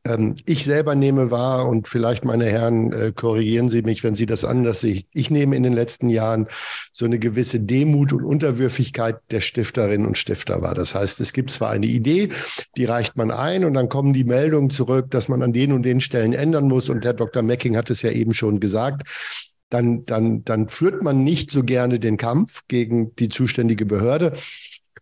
Ähm, 0.04 0.34
ich 0.46 0.64
selber 0.64 0.94
nehme 0.94 1.30
wahr, 1.30 1.68
und 1.68 1.86
vielleicht 1.86 2.24
meine 2.24 2.46
Herren, 2.46 2.92
äh, 2.92 3.12
korrigieren 3.14 3.68
Sie 3.68 3.82
mich, 3.82 4.02
wenn 4.02 4.14
Sie 4.14 4.26
das 4.26 4.44
anders 4.44 4.80
sehen. 4.80 5.04
Ich 5.12 5.30
nehme 5.30 5.54
in 5.56 5.62
den 5.62 5.72
letzten 5.72 6.08
Jahren 6.08 6.48
so 6.92 7.04
eine 7.04 7.18
gewisse 7.18 7.60
Demut 7.60 8.12
und 8.12 8.24
Unterwürfigkeit 8.24 9.18
der 9.30 9.40
Stifterinnen 9.40 10.06
und 10.06 10.18
Stifter 10.18 10.60
wahr. 10.60 10.74
Das 10.74 10.94
heißt, 10.94 11.20
es 11.20 11.32
gibt 11.32 11.50
zwar 11.50 11.70
eine 11.70 11.86
Idee, 11.86 12.30
die 12.76 12.84
reicht 12.84 13.16
man 13.16 13.30
ein 13.30 13.64
und 13.64 13.74
dann 13.74 13.88
kommen 13.88 14.12
die 14.12 14.24
Meldungen 14.24 14.70
zurück, 14.70 15.10
dass 15.10 15.28
man 15.28 15.42
an 15.42 15.52
den 15.52 15.72
und 15.72 15.84
den 15.84 16.00
Stellen 16.00 16.32
ändern 16.32 16.66
muss. 16.66 16.88
Und 16.88 17.04
Herr 17.04 17.14
Dr. 17.14 17.42
Mecking 17.42 17.76
hat 17.76 17.90
es 17.90 18.02
ja 18.02 18.10
eben 18.10 18.34
schon 18.34 18.60
gesagt 18.60 19.02
dann, 19.72 20.04
dann, 20.04 20.44
dann 20.44 20.68
führt 20.68 21.02
man 21.02 21.24
nicht 21.24 21.50
so 21.50 21.62
gerne 21.62 21.98
den 21.98 22.18
Kampf 22.18 22.62
gegen 22.68 23.16
die 23.16 23.30
zuständige 23.30 23.86
Behörde 23.86 24.34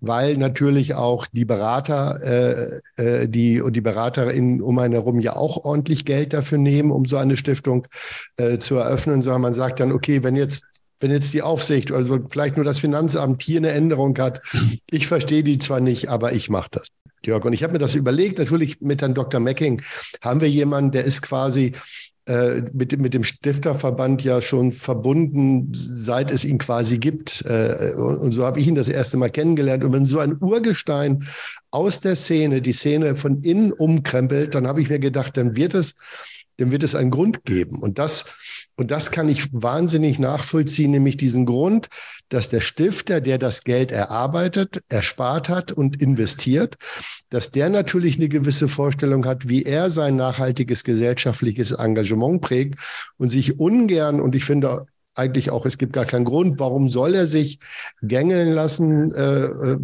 weil 0.00 0.36
natürlich 0.36 0.94
auch 0.94 1.26
die 1.26 1.44
Berater, 1.44 2.20
äh, 2.22 2.80
äh, 2.96 3.28
die 3.28 3.60
und 3.60 3.74
die 3.74 3.80
Beraterinnen 3.80 4.62
um 4.62 4.78
einen 4.78 4.94
herum 4.94 5.20
ja 5.20 5.36
auch 5.36 5.64
ordentlich 5.64 6.04
Geld 6.04 6.32
dafür 6.32 6.58
nehmen, 6.58 6.90
um 6.90 7.04
so 7.04 7.16
eine 7.16 7.36
Stiftung 7.36 7.86
äh, 8.36 8.58
zu 8.58 8.76
eröffnen, 8.76 9.22
sondern 9.22 9.42
man 9.42 9.54
sagt 9.54 9.80
dann, 9.80 9.92
okay, 9.92 10.22
wenn 10.22 10.36
jetzt 10.36 10.64
wenn 11.02 11.10
jetzt 11.10 11.32
die 11.32 11.40
Aufsicht, 11.40 11.92
also 11.92 12.20
vielleicht 12.28 12.56
nur 12.56 12.64
das 12.64 12.78
Finanzamt 12.78 13.42
hier 13.42 13.56
eine 13.56 13.70
Änderung 13.70 14.16
hat, 14.18 14.42
ich 14.86 15.06
verstehe 15.06 15.42
die 15.42 15.58
zwar 15.58 15.80
nicht, 15.80 16.08
aber 16.08 16.32
ich 16.32 16.50
mache 16.50 16.68
das. 16.72 16.88
Jörg, 17.24 17.44
und 17.44 17.52
ich 17.52 17.62
habe 17.62 17.74
mir 17.74 17.78
das 17.78 17.94
überlegt, 17.94 18.38
natürlich 18.38 18.80
mit 18.80 19.02
Herrn 19.02 19.14
Dr. 19.14 19.40
Mecking 19.40 19.82
haben 20.22 20.40
wir 20.40 20.48
jemanden, 20.48 20.92
der 20.92 21.04
ist 21.04 21.22
quasi 21.22 21.72
äh, 22.30 22.62
mit, 22.72 22.96
mit 23.00 23.12
dem 23.12 23.24
Stifterverband 23.24 24.22
ja 24.22 24.40
schon 24.40 24.70
verbunden, 24.70 25.72
seit 25.72 26.30
es 26.30 26.44
ihn 26.44 26.58
quasi 26.58 26.98
gibt. 26.98 27.44
Äh, 27.44 27.94
und, 27.96 28.18
und 28.18 28.32
so 28.32 28.44
habe 28.44 28.60
ich 28.60 28.68
ihn 28.68 28.76
das 28.76 28.88
erste 28.88 29.16
Mal 29.16 29.30
kennengelernt. 29.30 29.82
Und 29.82 29.92
wenn 29.92 30.06
so 30.06 30.20
ein 30.20 30.36
Urgestein 30.40 31.24
aus 31.72 32.00
der 32.00 32.14
Szene 32.14 32.62
die 32.62 32.72
Szene 32.72 33.16
von 33.16 33.42
innen 33.42 33.72
umkrempelt, 33.72 34.54
dann 34.54 34.68
habe 34.68 34.80
ich 34.80 34.88
mir 34.88 35.00
gedacht, 35.00 35.36
dann 35.36 35.56
wird 35.56 35.74
es 35.74 35.96
dem 36.60 36.70
wird 36.70 36.84
es 36.84 36.94
einen 36.94 37.10
Grund 37.10 37.44
geben. 37.44 37.80
Und 37.80 37.98
das, 37.98 38.26
und 38.76 38.90
das 38.90 39.10
kann 39.10 39.28
ich 39.28 39.52
wahnsinnig 39.52 40.18
nachvollziehen, 40.18 40.90
nämlich 40.90 41.16
diesen 41.16 41.46
Grund, 41.46 41.88
dass 42.28 42.48
der 42.48 42.60
Stifter, 42.60 43.20
der 43.20 43.38
das 43.38 43.64
Geld 43.64 43.90
erarbeitet, 43.90 44.82
erspart 44.88 45.48
hat 45.48 45.72
und 45.72 46.00
investiert, 46.00 46.76
dass 47.30 47.50
der 47.50 47.68
natürlich 47.68 48.16
eine 48.16 48.28
gewisse 48.28 48.68
Vorstellung 48.68 49.26
hat, 49.26 49.48
wie 49.48 49.64
er 49.64 49.90
sein 49.90 50.16
nachhaltiges 50.16 50.84
gesellschaftliches 50.84 51.72
Engagement 51.72 52.42
prägt 52.42 52.78
und 53.16 53.30
sich 53.30 53.58
ungern, 53.58 54.20
und 54.20 54.34
ich 54.34 54.44
finde, 54.44 54.86
eigentlich 55.14 55.50
auch, 55.50 55.66
es 55.66 55.76
gibt 55.76 55.92
gar 55.92 56.06
keinen 56.06 56.24
Grund, 56.24 56.60
warum 56.60 56.88
soll 56.88 57.14
er 57.14 57.26
sich 57.26 57.58
gängeln 58.00 58.52
lassen 58.52 59.12
äh, 59.12 59.44
äh 59.44 59.78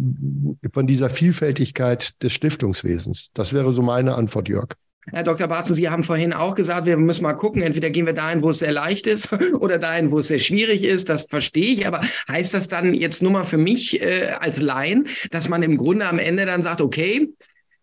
von 0.71 0.87
dieser 0.87 1.09
Vielfältigkeit 1.09 2.21
des 2.23 2.33
Stiftungswesens? 2.33 3.29
Das 3.33 3.53
wäre 3.53 3.73
so 3.73 3.81
meine 3.81 4.15
Antwort, 4.15 4.47
Jörg. 4.47 4.69
Herr 5.11 5.23
Dr. 5.23 5.47
Barzen, 5.47 5.73
Sie 5.73 5.89
haben 5.89 6.03
vorhin 6.03 6.33
auch 6.33 6.53
gesagt, 6.55 6.85
wir 6.85 6.97
müssen 6.97 7.23
mal 7.23 7.33
gucken, 7.33 7.61
entweder 7.61 7.89
gehen 7.89 8.05
wir 8.05 8.13
dahin, 8.13 8.41
wo 8.41 8.49
es 8.49 8.59
sehr 8.59 8.73
leicht 8.73 9.07
ist 9.07 9.31
oder 9.59 9.79
dahin, 9.79 10.11
wo 10.11 10.19
es 10.19 10.27
sehr 10.27 10.39
schwierig 10.39 10.83
ist. 10.83 11.07
Das 11.09 11.23
verstehe 11.23 11.73
ich. 11.73 11.87
Aber 11.87 12.01
heißt 12.27 12.53
das 12.53 12.67
dann 12.67 12.93
jetzt 12.93 13.23
nur 13.23 13.31
mal 13.31 13.45
für 13.45 13.57
mich 13.57 14.01
äh, 14.01 14.35
als 14.39 14.61
Laien, 14.61 15.07
dass 15.31 15.47
man 15.47 15.63
im 15.63 15.77
Grunde 15.77 16.07
am 16.07 16.19
Ende 16.19 16.45
dann 16.45 16.61
sagt, 16.61 16.81
okay, 16.81 17.29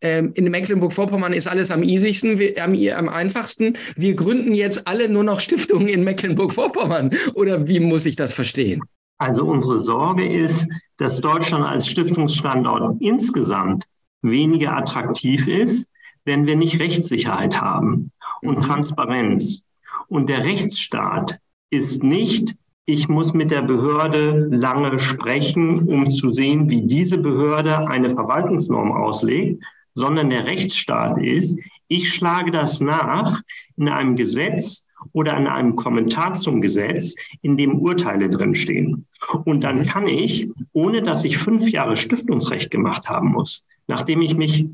ähm, 0.03 0.33
in 0.35 0.51
Mecklenburg-Vorpommern 0.51 1.33
ist 1.33 1.47
alles 1.47 1.71
am 1.71 1.83
easigsten, 1.83 2.39
am, 2.59 2.75
am 2.75 3.09
einfachsten. 3.09 3.79
Wir 3.97 4.15
gründen 4.15 4.53
jetzt 4.53 4.87
alle 4.87 5.09
nur 5.09 5.25
noch 5.25 5.41
Stiftungen 5.41 5.89
in 5.89 6.05
Mecklenburg-Vorpommern. 6.05 7.11
Oder 7.33 7.67
wie 7.67 7.81
muss 7.81 8.05
ich 8.05 8.17
das 8.17 8.35
verstehen? 8.35 8.83
Also 9.17 9.47
unsere 9.47 9.81
Sorge 9.81 10.31
ist, 10.31 10.69
dass 10.99 11.23
Deutschland 11.23 11.65
als 11.65 11.89
Stiftungsstandort 11.89 13.01
insgesamt 13.01 13.85
weniger 14.21 14.77
attraktiv 14.77 15.49
ist 15.49 15.89
wenn 16.25 16.47
wir 16.47 16.57
nicht 16.57 16.81
Rechtssicherheit 16.81 17.61
haben 17.61 18.13
und 18.43 18.59
mhm. 18.59 18.63
Transparenz. 18.63 19.65
Und 20.09 20.29
der 20.29 20.45
Rechtsstaat 20.45 21.39
ist 21.71 22.03
nicht, 22.03 22.57
ich 22.87 23.09
muss 23.09 23.33
mit 23.33 23.51
der 23.51 23.63
Behörde 23.63 24.49
lange 24.51 24.99
sprechen, 24.99 25.89
um 25.89 26.11
zu 26.11 26.31
sehen, 26.31 26.69
wie 26.69 26.83
diese 26.83 27.19
Behörde 27.19 27.89
eine 27.89 28.11
Verwaltungsnorm 28.11 28.93
auslegt, 28.93 29.65
sondern 29.95 30.29
der 30.29 30.45
Rechtsstaat 30.45 31.19
ist, 31.23 31.59
ich 31.89 32.13
schlage 32.13 32.51
das 32.51 32.81
nach 32.81 33.41
in 33.77 33.89
einem 33.89 34.17
Gesetz 34.17 34.87
oder 35.13 35.37
in 35.37 35.47
einem 35.47 35.77
Kommentar 35.77 36.35
zum 36.35 36.61
Gesetz, 36.61 37.15
in 37.43 37.57
dem 37.57 37.79
Urteile 37.79 38.29
drinstehen. 38.29 39.07
Und 39.45 39.65
dann 39.65 39.81
mhm. 39.81 39.85
kann 39.85 40.07
ich, 40.07 40.51
ohne 40.73 41.03
dass 41.03 41.25
ich 41.25 41.39
fünf 41.39 41.69
Jahre 41.71 41.97
Stiftungsrecht 41.97 42.71
gemacht 42.71 43.09
haben 43.09 43.33
muss, 43.33 43.67
nachdem 43.87 44.23
ich 44.23 44.35
mich 44.35 44.69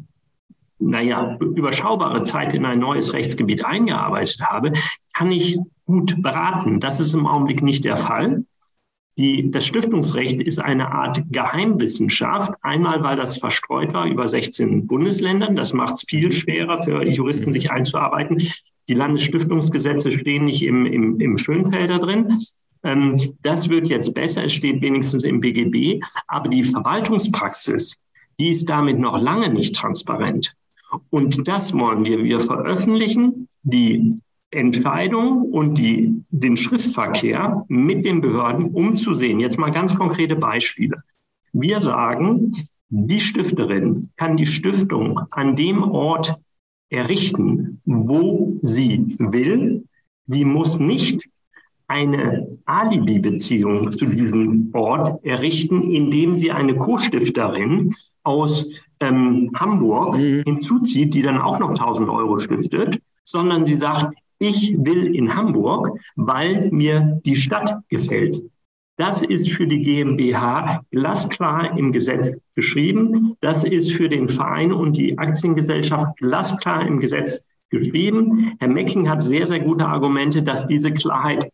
naja, 0.80 1.36
überschaubare 1.40 2.22
Zeit 2.22 2.54
in 2.54 2.64
ein 2.64 2.78
neues 2.78 3.12
Rechtsgebiet 3.12 3.64
eingearbeitet 3.64 4.40
habe, 4.42 4.72
kann 5.12 5.30
ich 5.30 5.58
gut 5.84 6.22
beraten. 6.22 6.80
Das 6.80 7.00
ist 7.00 7.14
im 7.14 7.26
Augenblick 7.26 7.62
nicht 7.62 7.84
der 7.84 7.98
Fall. 7.98 8.44
Die, 9.16 9.50
das 9.50 9.66
Stiftungsrecht 9.66 10.40
ist 10.40 10.58
eine 10.58 10.92
Art 10.92 11.22
Geheimwissenschaft. 11.30 12.54
Einmal, 12.62 13.02
weil 13.02 13.16
das 13.16 13.38
verstreut 13.38 13.92
war 13.92 14.06
über 14.06 14.28
16 14.28 14.86
Bundesländern. 14.86 15.56
Das 15.56 15.74
macht 15.74 15.96
es 15.96 16.04
viel 16.08 16.32
schwerer 16.32 16.82
für 16.82 17.04
Juristen, 17.06 17.52
sich 17.52 17.70
einzuarbeiten. 17.70 18.40
Die 18.88 18.94
Landesstiftungsgesetze 18.94 20.10
stehen 20.10 20.46
nicht 20.46 20.62
im, 20.62 20.86
im, 20.86 21.20
im 21.20 21.36
Schönfelder 21.36 21.98
drin. 21.98 22.38
Ähm, 22.82 23.36
das 23.42 23.68
wird 23.68 23.88
jetzt 23.88 24.14
besser. 24.14 24.44
Es 24.44 24.54
steht 24.54 24.80
wenigstens 24.80 25.24
im 25.24 25.40
BGB. 25.40 26.02
Aber 26.26 26.48
die 26.48 26.64
Verwaltungspraxis, 26.64 27.98
die 28.38 28.48
ist 28.48 28.70
damit 28.70 28.98
noch 28.98 29.20
lange 29.20 29.52
nicht 29.52 29.76
transparent. 29.76 30.54
Und 31.10 31.46
das 31.46 31.72
wollen 31.72 32.04
wir. 32.04 32.22
Wir 32.24 32.40
veröffentlichen 32.40 33.48
die 33.62 34.20
Entscheidung 34.50 35.42
und 35.42 35.78
die, 35.78 36.24
den 36.30 36.56
Schriftverkehr 36.56 37.64
mit 37.68 38.04
den 38.04 38.20
Behörden, 38.20 38.66
um 38.66 38.96
zu 38.96 39.12
sehen. 39.14 39.40
Jetzt 39.40 39.58
mal 39.58 39.70
ganz 39.70 39.94
konkrete 39.94 40.36
Beispiele. 40.36 41.02
Wir 41.52 41.80
sagen, 41.80 42.52
die 42.88 43.20
Stifterin 43.20 44.10
kann 44.16 44.36
die 44.36 44.46
Stiftung 44.46 45.20
an 45.30 45.54
dem 45.54 45.82
Ort 45.82 46.34
errichten, 46.90 47.80
wo 47.84 48.58
sie 48.62 49.14
will. 49.18 49.84
Sie 50.26 50.44
muss 50.44 50.78
nicht 50.78 51.28
eine 51.86 52.58
Alibi-Beziehung 52.66 53.92
zu 53.92 54.06
diesem 54.06 54.70
Ort 54.72 55.24
errichten, 55.24 55.90
indem 55.90 56.36
sie 56.36 56.50
eine 56.50 56.76
Co-Stifterin 56.76 57.94
aus 58.22 58.74
ähm, 59.00 59.50
Hamburg 59.54 60.16
mhm. 60.16 60.42
hinzuzieht, 60.44 61.14
die 61.14 61.22
dann 61.22 61.40
auch 61.40 61.58
noch 61.58 61.70
1000 61.70 62.08
Euro 62.08 62.38
stiftet, 62.38 63.00
sondern 63.24 63.64
sie 63.64 63.76
sagt, 63.76 64.14
ich 64.38 64.76
will 64.78 65.14
in 65.14 65.34
Hamburg, 65.34 65.98
weil 66.16 66.70
mir 66.70 67.20
die 67.24 67.36
Stadt 67.36 67.78
gefällt. 67.88 68.40
Das 68.96 69.22
ist 69.22 69.50
für 69.50 69.66
die 69.66 69.82
GmbH 69.82 70.82
glasklar 70.90 71.76
im 71.78 71.92
Gesetz 71.92 72.46
geschrieben. 72.54 73.34
Das 73.40 73.64
ist 73.64 73.92
für 73.92 74.10
den 74.10 74.28
Verein 74.28 74.72
und 74.72 74.96
die 74.96 75.18
Aktiengesellschaft 75.18 76.18
glasklar 76.18 76.86
im 76.86 77.00
Gesetz 77.00 77.48
geschrieben. 77.70 78.56
Herr 78.58 78.68
Mecking 78.68 79.08
hat 79.08 79.22
sehr, 79.22 79.46
sehr 79.46 79.60
gute 79.60 79.86
Argumente, 79.86 80.42
dass 80.42 80.66
diese 80.66 80.92
Klarheit 80.92 81.50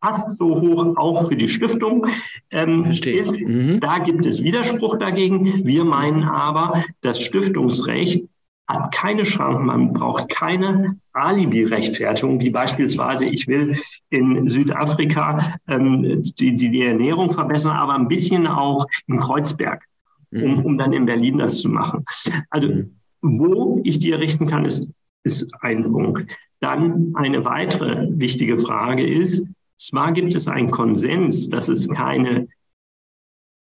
fast 0.00 0.36
so 0.36 0.60
hoch 0.60 0.96
auch 0.96 1.28
für 1.28 1.36
die 1.36 1.48
Stiftung 1.48 2.06
ähm, 2.50 2.84
ist. 2.84 3.40
Mhm. 3.40 3.80
Da 3.80 3.98
gibt 3.98 4.26
es 4.26 4.42
Widerspruch 4.42 4.98
dagegen. 4.98 5.64
Wir 5.64 5.84
meinen 5.84 6.24
aber, 6.24 6.84
das 7.00 7.20
Stiftungsrecht 7.20 8.24
hat 8.68 8.92
keine 8.92 9.24
Schranken, 9.24 9.66
man 9.66 9.92
braucht 9.92 10.28
keine 10.28 10.98
Alibi-Rechtfertigung, 11.12 12.40
wie 12.40 12.50
beispielsweise, 12.50 13.24
ich 13.24 13.46
will 13.46 13.78
in 14.10 14.48
Südafrika 14.48 15.54
ähm, 15.68 16.22
die, 16.22 16.56
die, 16.56 16.70
die 16.70 16.82
Ernährung 16.82 17.30
verbessern, 17.30 17.76
aber 17.76 17.94
ein 17.94 18.08
bisschen 18.08 18.46
auch 18.48 18.86
in 19.06 19.20
Kreuzberg, 19.20 19.84
um, 20.32 20.40
mhm. 20.40 20.64
um 20.64 20.78
dann 20.78 20.92
in 20.92 21.06
Berlin 21.06 21.38
das 21.38 21.60
zu 21.60 21.68
machen. 21.68 22.04
Also 22.50 22.68
mhm. 22.68 22.90
wo 23.22 23.80
ich 23.84 24.00
die 24.00 24.10
errichten 24.10 24.48
kann, 24.48 24.64
ist, 24.64 24.90
ist 25.22 25.48
ein 25.60 25.82
Punkt. 25.84 26.36
Dann 26.60 27.12
eine 27.14 27.44
weitere 27.44 28.08
wichtige 28.10 28.58
Frage 28.58 29.06
ist, 29.06 29.46
zwar 29.76 30.12
gibt 30.12 30.34
es 30.34 30.48
einen 30.48 30.70
Konsens, 30.70 31.48
dass 31.48 31.68
es 31.68 31.88
keine 31.88 32.48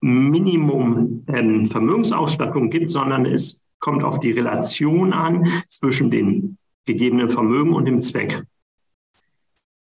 Minimum 0.01 1.25
ähm, 1.27 1.69
gibt, 2.69 2.89
sondern 2.89 3.25
es 3.25 3.63
kommt 3.79 4.03
auf 4.03 4.19
die 4.19 4.31
Relation 4.31 5.13
an 5.13 5.63
zwischen 5.69 6.11
dem 6.11 6.57
gegebenen 6.85 7.29
Vermögen 7.29 7.73
und 7.73 7.85
dem 7.85 8.01
Zweck. 8.01 8.43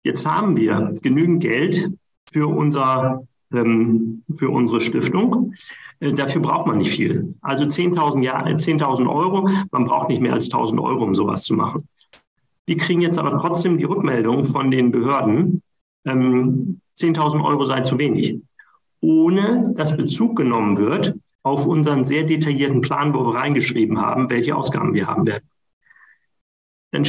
Jetzt 0.02 0.26
haben 0.26 0.56
wir 0.56 0.94
genügend 1.02 1.40
Geld 1.40 1.90
für, 2.32 2.48
unser, 2.48 3.26
ähm, 3.52 4.22
für 4.36 4.50
unsere 4.50 4.80
Stiftung. 4.80 5.54
Äh, 6.00 6.12
dafür 6.12 6.42
braucht 6.42 6.66
man 6.66 6.78
nicht 6.78 6.90
viel. 6.90 7.34
Also 7.40 7.64
10.000 7.64 8.22
ja, 8.22 8.56
10 8.56 8.82
Euro, 8.82 9.48
man 9.70 9.84
braucht 9.84 10.08
nicht 10.08 10.20
mehr 10.20 10.32
als 10.32 10.50
1.000 10.50 10.82
Euro, 10.82 11.04
um 11.04 11.14
sowas 11.14 11.44
zu 11.44 11.54
machen. 11.54 11.88
Die 12.68 12.76
kriegen 12.76 13.00
jetzt 13.00 13.18
aber 13.18 13.38
trotzdem 13.40 13.78
die 13.78 13.84
Rückmeldung 13.84 14.44
von 14.44 14.70
den 14.70 14.90
Behörden, 14.90 15.62
ähm, 16.08 16.80
10.000 16.96 17.44
Euro 17.44 17.64
sei 17.64 17.80
zu 17.82 17.98
wenig, 17.98 18.40
ohne 19.00 19.74
dass 19.76 19.96
Bezug 19.96 20.36
genommen 20.36 20.76
wird 20.76 21.14
auf 21.42 21.66
unseren 21.66 22.04
sehr 22.04 22.24
detaillierten 22.24 22.80
Plan, 22.80 23.14
wo 23.14 23.24
wir 23.24 23.34
reingeschrieben 23.34 24.00
haben, 24.00 24.28
welche 24.30 24.56
Ausgaben 24.56 24.94
wir 24.94 25.06
haben 25.06 25.26
werden. 25.26 25.48
Dann 26.90 27.04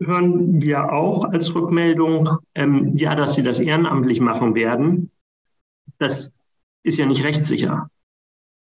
hören 0.00 0.60
wir 0.60 0.92
auch 0.92 1.24
als 1.24 1.54
Rückmeldung, 1.54 2.28
ähm, 2.54 2.96
ja, 2.96 3.14
dass 3.14 3.34
sie 3.34 3.42
das 3.42 3.60
ehrenamtlich 3.60 4.20
machen 4.20 4.54
werden. 4.54 5.10
Das 5.98 6.34
ist 6.82 6.98
ja 6.98 7.06
nicht 7.06 7.24
rechtssicher. 7.24 7.88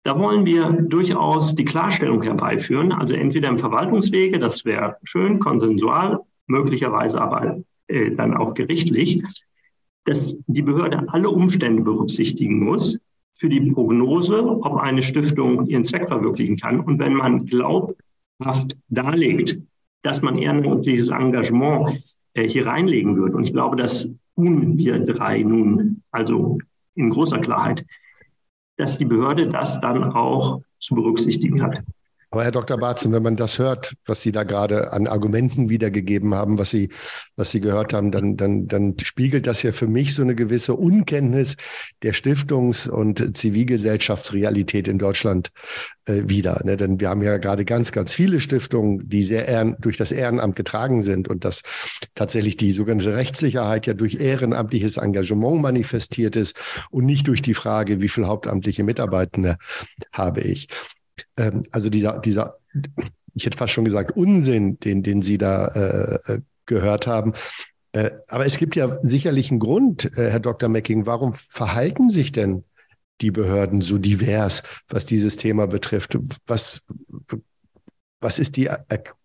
Da 0.02 0.18
wollen 0.18 0.47
wir 0.47 0.71
durchaus 0.71 1.54
die 1.54 1.64
Klarstellung 1.64 2.23
herbeiführen, 2.23 2.92
also 2.92 3.14
entweder 3.14 3.49
im 3.49 3.59
Verwaltungswege, 3.59 4.38
das 4.38 4.64
wäre 4.64 4.97
schön, 5.04 5.40
konsensual, 5.40 6.21
möglicherweise 6.47 7.21
aber 7.21 7.59
äh, 7.88 8.12
dann 8.12 8.37
auch 8.37 8.54
gerichtlich, 8.54 9.23
dass 10.06 10.38
die 10.46 10.62
Behörde 10.62 11.04
alle 11.08 11.28
Umstände 11.28 11.82
berücksichtigen 11.82 12.64
muss 12.64 12.98
für 13.34 13.48
die 13.48 13.60
Prognose, 13.72 14.42
ob 14.42 14.78
eine 14.78 15.02
Stiftung 15.02 15.66
ihren 15.66 15.84
Zweck 15.84 16.08
verwirklichen 16.08 16.56
kann. 16.56 16.80
Und 16.80 16.98
wenn 16.98 17.12
man 17.12 17.44
glaubhaft 17.44 18.76
darlegt, 18.88 19.58
dass 20.02 20.22
man 20.22 20.38
ehrenamtliches 20.38 21.10
Engagement 21.10 22.02
äh, 22.32 22.48
hier 22.48 22.66
reinlegen 22.66 23.16
wird, 23.16 23.34
und 23.34 23.44
ich 23.44 23.52
glaube, 23.52 23.76
das 23.76 24.08
tun 24.36 24.78
wir 24.78 24.98
drei 25.00 25.42
nun, 25.42 26.02
also 26.10 26.58
in 26.94 27.10
großer 27.10 27.38
Klarheit, 27.38 27.84
dass 28.76 28.98
die 28.98 29.04
Behörde 29.04 29.48
das 29.48 29.80
dann 29.80 30.04
auch 30.04 30.62
zu 30.78 30.94
berücksichtigen 30.94 31.62
hat. 31.62 31.82
Aber 32.37 32.45
Herr 32.45 32.52
Dr. 32.52 32.76
Barzen, 32.76 33.12
wenn 33.12 33.23
man 33.23 33.37
das 33.37 33.59
hört, 33.59 33.95
was 34.05 34.21
Sie 34.21 34.31
da 34.31 34.43
gerade 34.43 34.93
an 34.93 35.07
Argumenten 35.07 35.71
wiedergegeben 35.71 36.35
haben, 36.35 36.59
was 36.59 36.69
Sie, 36.69 36.90
was 37.35 37.50
Sie 37.50 37.62
gehört 37.62 37.95
haben, 37.95 38.12
dann, 38.12 38.37
dann, 38.37 38.66
dann 38.66 38.95
spiegelt 39.02 39.47
das 39.47 39.62
ja 39.62 39.73
für 39.73 39.87
mich 39.87 40.14
so 40.14 40.21
eine 40.21 40.35
gewisse 40.35 40.75
Unkenntnis 40.75 41.57
der 42.02 42.12
Stiftungs- 42.12 42.90
und 42.90 43.38
Zivilgesellschaftsrealität 43.38 44.87
in 44.87 44.99
Deutschland 44.99 45.50
äh, 46.05 46.25
wider. 46.26 46.61
Ne? 46.62 46.76
Denn 46.76 47.00
wir 47.00 47.09
haben 47.09 47.23
ja 47.23 47.38
gerade 47.38 47.64
ganz, 47.64 47.90
ganz 47.90 48.12
viele 48.12 48.40
Stiftungen, 48.40 49.09
die 49.09 49.23
sehr 49.23 49.49
ehren, 49.49 49.75
durch 49.81 49.97
das 49.97 50.12
Ehrenamt 50.12 50.57
getragen 50.57 51.00
sind 51.00 51.28
und 51.28 51.43
dass 51.43 51.62
tatsächlich 52.14 52.59
die 52.59 52.73
sogenannte 52.73 53.16
Rechtssicherheit 53.16 53.87
ja 53.87 53.95
durch 53.95 54.21
ehrenamtliches 54.21 54.99
Engagement 54.99 55.62
manifestiert 55.62 56.37
ist 56.37 56.55
und 56.90 57.07
nicht 57.07 57.29
durch 57.29 57.40
die 57.40 57.55
Frage, 57.55 58.03
wie 58.03 58.09
viele 58.09 58.27
hauptamtliche 58.27 58.85
Mitarbeitende 58.85 59.57
habe 60.12 60.42
ich 60.42 60.68
ähm, 61.37 61.62
also 61.72 61.90
dieser, 61.90 62.18
dieser, 62.18 62.59
ich 63.35 63.46
hätte 63.46 63.59
fast 63.59 63.72
schon 63.72 63.85
gesagt, 63.85 64.16
Unsinn, 64.16 64.79
den, 64.81 65.02
den 65.02 65.22
Sie 65.22 65.38
da 65.38 65.68
äh, 65.68 66.33
äh, 66.33 66.40
gehört 66.66 67.07
haben. 67.07 67.33
Äh, 67.92 68.11
aber 68.29 68.46
es 68.46 68.59
gibt 68.59 68.76
ja 68.76 68.98
sicherlich 69.02 69.50
einen 69.50 69.61
Grund, 69.61 70.05
äh, 70.16 70.31
Herr 70.31 70.40
Dr. 70.40 70.68
Mecking, 70.68 71.07
warum 71.07 71.35
verhalten 71.35 72.11
sich 72.11 72.33
denn 72.33 72.64
die 73.20 73.31
Behörden 73.31 73.81
so 73.81 73.98
divers, 73.98 74.62
was 74.88 75.07
dieses 75.07 75.37
Thema 75.37 75.66
betrifft? 75.66 76.18
Was, 76.46 76.85
was 78.20 78.38
ist 78.38 78.57
die 78.57 78.68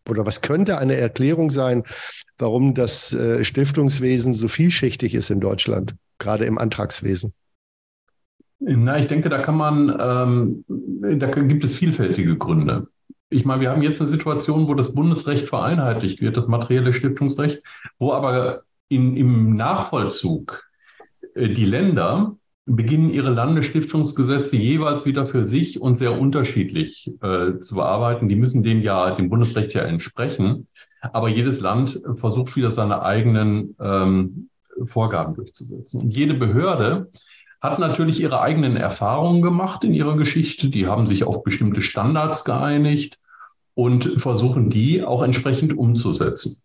oder 0.10 0.26
was 0.26 0.42
könnte 0.42 0.78
eine 0.78 0.96
Erklärung 0.96 1.52
sein, 1.52 1.84
warum 2.38 2.74
das 2.74 3.14
äh, 3.14 3.44
Stiftungswesen 3.44 4.34
so 4.34 4.48
vielschichtig 4.48 5.14
ist 5.14 5.30
in 5.30 5.40
Deutschland, 5.40 5.96
gerade 6.18 6.46
im 6.46 6.58
Antragswesen? 6.58 7.34
Na, 8.62 9.00
ich 9.00 9.08
denke, 9.08 9.30
da 9.30 9.40
kann 9.40 9.58
man, 9.58 9.98
ähm, 10.00 11.20
da 11.20 11.28
gibt 11.28 11.64
es 11.64 11.76
vielfältige 11.76 12.38
Gründe. 12.38 12.88
Ich 13.30 13.44
meine, 13.44 13.62
wir 13.62 13.72
haben 13.72 13.82
jetzt 13.82 14.02
eine 14.02 14.10
Situation, 14.10 14.68
wo 14.68 14.76
das 14.76 14.94
Bundesrecht 14.94 15.50
vereinheitlicht 15.50 16.22
wird, 16.22 16.38
das 16.38 16.48
materielle 16.48 16.94
Stiftungsrecht, 16.94 17.64
wo 17.98 18.14
aber 18.14 18.62
in, 18.88 19.18
im 19.18 19.56
Nachvollzug 19.56 20.64
äh, 21.34 21.50
die 21.50 21.66
Länder 21.66 22.36
beginnen 22.66 23.10
ihre 23.10 23.32
Landesstiftungsgesetze 23.32 24.56
jeweils 24.58 25.06
wieder 25.06 25.26
für 25.26 25.44
sich 25.44 25.82
und 25.82 25.96
sehr 25.96 26.20
unterschiedlich 26.20 27.12
äh, 27.22 27.58
zu 27.60 27.76
bearbeiten. 27.76 28.30
Die 28.30 28.36
müssen 28.36 28.62
dem 28.62 28.82
ja, 28.82 29.16
dem 29.16 29.30
Bundesrecht 29.30 29.74
ja 29.74 29.82
entsprechen. 29.82 30.68
Aber 31.02 31.30
jedes 31.30 31.62
Land 31.62 32.00
versucht 32.14 32.56
wieder 32.56 32.70
seine 32.70 33.02
eigenen 33.02 33.76
ähm, 33.80 34.50
Vorgaben 34.86 35.34
durchzusetzen. 35.34 36.02
Und 36.02 36.16
jede 36.16 36.36
Behörde 36.36 37.10
hat 37.62 37.80
natürlich 37.80 38.20
ihre 38.20 38.42
eigenen 38.42 38.76
Erfahrungen 38.76 39.42
gemacht 39.42 39.84
in 39.84 39.94
ihrer 39.94 40.18
Geschichte. 40.18 40.70
Die 40.70 40.88
haben 40.88 41.06
sich 41.06 41.24
auf 41.24 41.44
bestimmte 41.44 41.84
Standards 41.84 42.44
geeinigt 42.44 43.20
und 43.76 44.20
versuchen 44.20 44.70
die 44.70 45.04
auch 45.04 45.22
entsprechend 45.22 45.78
umzusetzen. 45.78 46.62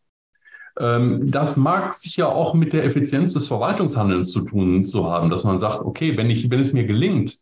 Ähm, 0.78 1.30
das 1.30 1.56
mag 1.56 1.92
sicher 1.92 2.30
auch 2.34 2.54
mit 2.54 2.72
der 2.72 2.84
Effizienz 2.84 3.34
des 3.34 3.48
Verwaltungshandelns 3.48 4.30
zu 4.30 4.42
tun 4.42 4.84
zu 4.84 5.10
haben, 5.10 5.30
dass 5.30 5.44
man 5.44 5.58
sagt, 5.58 5.80
okay, 5.80 6.16
wenn 6.16 6.30
ich, 6.30 6.50
wenn 6.50 6.60
es 6.60 6.72
mir 6.72 6.84
gelingt, 6.84 7.38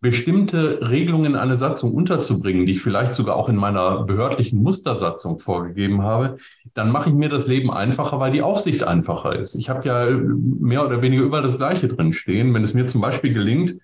bestimmte 0.00 0.80
Regelungen 0.88 1.32
in 1.32 1.36
eine 1.36 1.56
Satzung 1.56 1.92
unterzubringen, 1.92 2.66
die 2.66 2.72
ich 2.72 2.82
vielleicht 2.82 3.14
sogar 3.14 3.36
auch 3.36 3.48
in 3.48 3.56
meiner 3.56 4.04
behördlichen 4.04 4.62
Mustersatzung 4.62 5.40
vorgegeben 5.40 6.02
habe, 6.02 6.36
dann 6.74 6.92
mache 6.92 7.08
ich 7.08 7.14
mir 7.14 7.28
das 7.28 7.46
Leben 7.46 7.70
einfacher, 7.72 8.20
weil 8.20 8.32
die 8.32 8.42
Aufsicht 8.42 8.84
einfacher 8.84 9.36
ist. 9.36 9.56
Ich 9.56 9.68
habe 9.68 9.86
ja 9.86 10.06
mehr 10.08 10.86
oder 10.86 11.02
weniger 11.02 11.24
überall 11.24 11.42
das 11.42 11.56
Gleiche 11.56 11.88
drin 11.88 12.12
stehen. 12.12 12.54
Wenn 12.54 12.62
es 12.62 12.74
mir 12.74 12.86
zum 12.86 13.00
Beispiel 13.00 13.34
gelingt, 13.34 13.76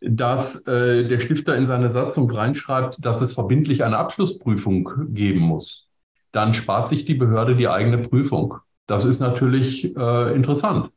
dass 0.00 0.66
äh, 0.66 1.06
der 1.08 1.18
Stifter 1.18 1.56
in 1.56 1.66
seine 1.66 1.90
Satzung 1.90 2.30
reinschreibt, 2.30 3.04
dass 3.04 3.20
es 3.20 3.32
verbindlich 3.32 3.84
eine 3.84 3.98
Abschlussprüfung 3.98 5.12
geben 5.12 5.40
muss, 5.40 5.88
dann 6.32 6.54
spart 6.54 6.88
sich 6.88 7.04
die 7.04 7.14
Behörde 7.14 7.56
die 7.56 7.68
eigene 7.68 7.98
Prüfung. 7.98 8.54
Das 8.86 9.04
ist 9.04 9.20
natürlich 9.20 9.96
äh, 9.96 10.34
interessant. 10.34 10.90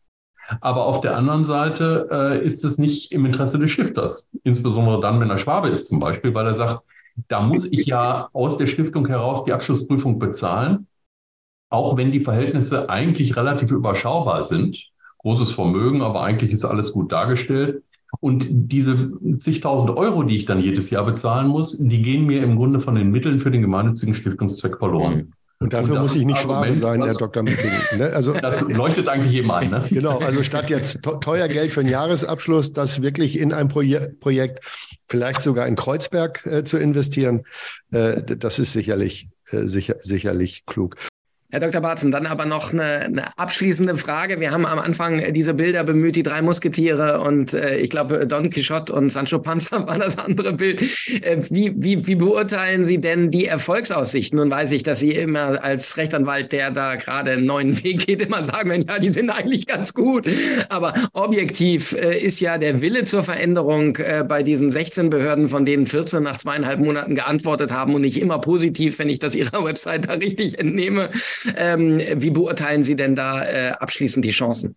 Aber 0.61 0.85
auf 0.85 1.01
der 1.01 1.17
anderen 1.17 1.45
Seite 1.45 2.07
äh, 2.11 2.45
ist 2.45 2.63
es 2.63 2.77
nicht 2.77 3.11
im 3.11 3.25
Interesse 3.25 3.59
des 3.59 3.71
Stifters, 3.71 4.29
insbesondere 4.43 5.01
dann, 5.01 5.19
wenn 5.19 5.29
er 5.29 5.37
Schwabe 5.37 5.69
ist 5.69 5.87
zum 5.87 5.99
Beispiel, 5.99 6.33
weil 6.33 6.45
er 6.45 6.53
sagt, 6.53 6.83
da 7.27 7.41
muss 7.41 7.71
ich 7.71 7.85
ja 7.85 8.29
aus 8.33 8.57
der 8.57 8.67
Stiftung 8.67 9.07
heraus 9.07 9.45
die 9.45 9.53
Abschlussprüfung 9.53 10.19
bezahlen, 10.19 10.87
auch 11.69 11.97
wenn 11.97 12.11
die 12.11 12.19
Verhältnisse 12.19 12.89
eigentlich 12.89 13.35
relativ 13.35 13.71
überschaubar 13.71 14.43
sind. 14.43 14.89
Großes 15.19 15.51
Vermögen, 15.51 16.01
aber 16.01 16.23
eigentlich 16.23 16.51
ist 16.51 16.65
alles 16.65 16.91
gut 16.91 17.11
dargestellt. 17.11 17.83
Und 18.19 18.47
diese 18.49 19.11
zigtausend 19.39 19.89
Euro, 19.91 20.23
die 20.23 20.35
ich 20.35 20.45
dann 20.45 20.61
jedes 20.61 20.89
Jahr 20.89 21.05
bezahlen 21.05 21.47
muss, 21.47 21.77
die 21.77 22.01
gehen 22.01 22.25
mir 22.25 22.43
im 22.43 22.57
Grunde 22.57 22.79
von 22.79 22.95
den 22.95 23.09
Mitteln 23.09 23.39
für 23.39 23.49
den 23.51 23.61
gemeinnützigen 23.61 24.13
Stiftungszweck 24.13 24.77
verloren. 24.77 25.33
Und 25.63 25.71
dafür 25.71 25.95
und 25.95 26.01
muss 26.01 26.15
ich 26.15 26.25
nicht 26.25 26.39
Schwabe 26.39 26.75
sein, 26.75 27.01
Herr 27.01 27.13
Dr. 27.13 27.41
Mitting. 27.41 27.71
Ne? 27.95 28.11
Also, 28.13 28.33
das 28.41 28.61
leuchtet 28.61 29.07
eigentlich 29.07 29.31
jedem 29.31 29.51
ein. 29.51 29.69
Ne? 29.69 29.85
Genau, 29.89 30.17
also 30.19 30.43
statt 30.43 30.69
jetzt 30.69 31.01
teuer 31.21 31.47
Geld 31.47 31.71
für 31.71 31.79
einen 31.79 31.89
Jahresabschluss, 31.89 32.73
das 32.73 33.01
wirklich 33.01 33.39
in 33.39 33.53
ein 33.53 33.69
Proje 33.69 34.13
Projekt, 34.19 34.65
vielleicht 35.07 35.41
sogar 35.41 35.67
in 35.67 35.75
Kreuzberg 35.75 36.45
äh, 36.45 36.63
zu 36.63 36.77
investieren, 36.77 37.43
äh, 37.91 38.21
das 38.23 38.59
ist 38.59 38.73
sicherlich, 38.73 39.29
äh, 39.51 39.63
sicher, 39.63 39.95
sicherlich 39.99 40.65
klug. 40.65 40.97
Herr 41.53 41.59
Dr. 41.59 41.81
Barzen, 41.81 42.09
dann 42.09 42.25
aber 42.25 42.47
noch 42.47 42.73
eine, 42.73 42.83
eine, 43.01 43.37
abschließende 43.37 43.95
Frage. 43.95 44.39
Wir 44.39 44.49
haben 44.49 44.65
am 44.65 44.79
Anfang 44.79 45.21
diese 45.35 45.53
Bilder 45.53 45.83
bemüht, 45.83 46.15
die 46.15 46.23
drei 46.23 46.41
Musketiere 46.41 47.21
und 47.21 47.53
äh, 47.53 47.77
ich 47.77 47.91
glaube 47.91 48.25
Don 48.25 48.49
Quixote 48.49 48.91
und 48.91 49.11
Sancho 49.11 49.37
Panza 49.37 49.85
war 49.87 49.99
das 49.99 50.17
andere 50.17 50.53
Bild. 50.53 50.81
Äh, 51.21 51.43
wie, 51.51 51.71
wie, 51.75 52.07
wie 52.07 52.15
beurteilen 52.15 52.85
Sie 52.85 52.97
denn 52.97 53.29
die 53.29 53.45
Erfolgsaussichten? 53.45 54.39
Nun 54.39 54.49
weiß 54.49 54.71
ich, 54.71 54.81
dass 54.81 54.99
Sie 54.99 55.11
immer 55.11 55.63
als 55.63 55.95
Rechtsanwalt, 55.95 56.51
der 56.51 56.71
da 56.71 56.95
gerade 56.95 57.33
einen 57.33 57.45
neuen 57.45 57.83
Weg 57.83 58.07
geht, 58.07 58.21
immer 58.21 58.43
sagen, 58.43 58.71
werden, 58.71 58.85
ja, 58.89 58.97
die 58.97 59.09
sind 59.09 59.29
eigentlich 59.29 59.67
ganz 59.67 59.93
gut. 59.93 60.27
Aber 60.69 60.95
objektiv 61.13 61.93
äh, 61.93 62.17
ist 62.19 62.39
ja 62.39 62.57
der 62.57 62.81
Wille 62.81 63.03
zur 63.03 63.21
Veränderung 63.21 63.95
äh, 63.97 64.25
bei 64.27 64.41
diesen 64.41 64.71
16 64.71 65.11
Behörden, 65.11 65.47
von 65.49 65.65
denen 65.65 65.85
14 65.85 66.23
nach 66.23 66.39
zweieinhalb 66.39 66.79
Monaten 66.79 67.13
geantwortet 67.13 67.71
haben 67.71 67.93
und 67.93 68.01
nicht 68.01 68.19
immer 68.19 68.39
positiv, 68.39 68.97
wenn 68.97 69.09
ich 69.09 69.19
das 69.19 69.35
Ihrer 69.35 69.63
Website 69.63 70.09
da 70.09 70.13
richtig 70.13 70.57
entnehme. 70.57 71.11
Ähm, 71.55 71.99
wie 72.15 72.29
beurteilen 72.29 72.83
Sie 72.83 72.95
denn 72.95 73.15
da 73.15 73.43
äh, 73.43 73.71
abschließend 73.71 74.23
die 74.25 74.31
Chancen? 74.31 74.75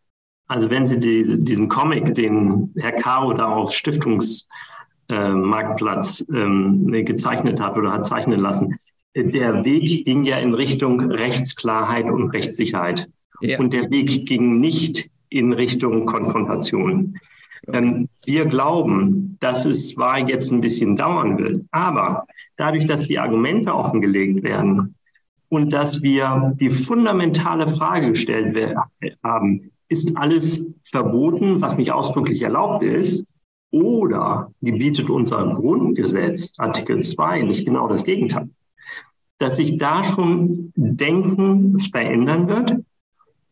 Also 0.49 0.71
wenn 0.71 0.87
Sie 0.87 1.01
die, 1.01 1.45
diesen 1.45 1.69
Comic, 1.69 2.15
den 2.15 2.73
Herr 2.77 2.93
Caro 2.93 3.33
da 3.33 3.47
auf 3.47 3.75
Stiftungsmarktplatz 3.75 6.25
äh, 6.33 6.39
ähm, 6.39 6.87
gezeichnet 7.05 7.61
hat 7.61 7.77
oder 7.77 7.93
hat 7.93 8.07
zeichnen 8.07 8.39
lassen, 8.41 8.79
der 9.17 9.65
Weg 9.65 10.05
ging 10.05 10.25
ja 10.25 10.37
in 10.37 10.55
Richtung 10.55 11.11
Rechtsklarheit 11.11 12.05
und 12.05 12.31
Rechtssicherheit. 12.31 13.09
Ja. 13.41 13.59
Und 13.59 13.73
der 13.73 13.91
Weg 13.91 14.27
ging 14.27 14.61
nicht 14.61 15.11
in 15.29 15.53
Richtung 15.53 16.07
Konfrontation. 16.07 17.19
Ähm, 17.73 18.09
wir 18.25 18.47
glauben, 18.47 19.37
dass 19.41 19.65
es 19.65 19.95
zwar 19.95 20.29
jetzt 20.29 20.53
ein 20.53 20.61
bisschen 20.61 20.97
dauern 20.97 21.39
wird, 21.39 21.65
aber 21.71 22.27
dadurch, 22.57 22.87
dass 22.87 23.09
die 23.09 23.19
Argumente 23.19 23.75
offengelegt 23.75 24.43
werden, 24.43 24.95
und 25.49 25.73
dass 25.73 26.03
wir 26.03 26.55
die 26.59 26.71
fundamentale 26.71 27.69
Frage 27.69 28.11
gestellt 28.11 28.77
haben, 29.23 29.71
ist 29.89 30.17
alles 30.17 30.75
verboten, 30.85 31.61
was 31.61 31.79
nicht 31.79 31.93
ausdrücklich 31.93 32.43
erlaubt 32.43 32.83
ist? 32.83 33.27
Oder 33.71 34.53
gebietet 34.63 35.11
unser 35.11 35.53
Grundgesetz, 35.53 36.55
Artikel 36.57 37.03
2, 37.03 37.43
nicht 37.43 37.65
genau 37.65 37.89
das 37.89 38.05
Gegenteil? 38.05 38.49
Dass 39.39 39.57
sich 39.57 39.79
da 39.79 40.03
schon 40.03 40.73
Denken 40.77 41.79
verändern 41.81 42.49
wird. 42.49 42.77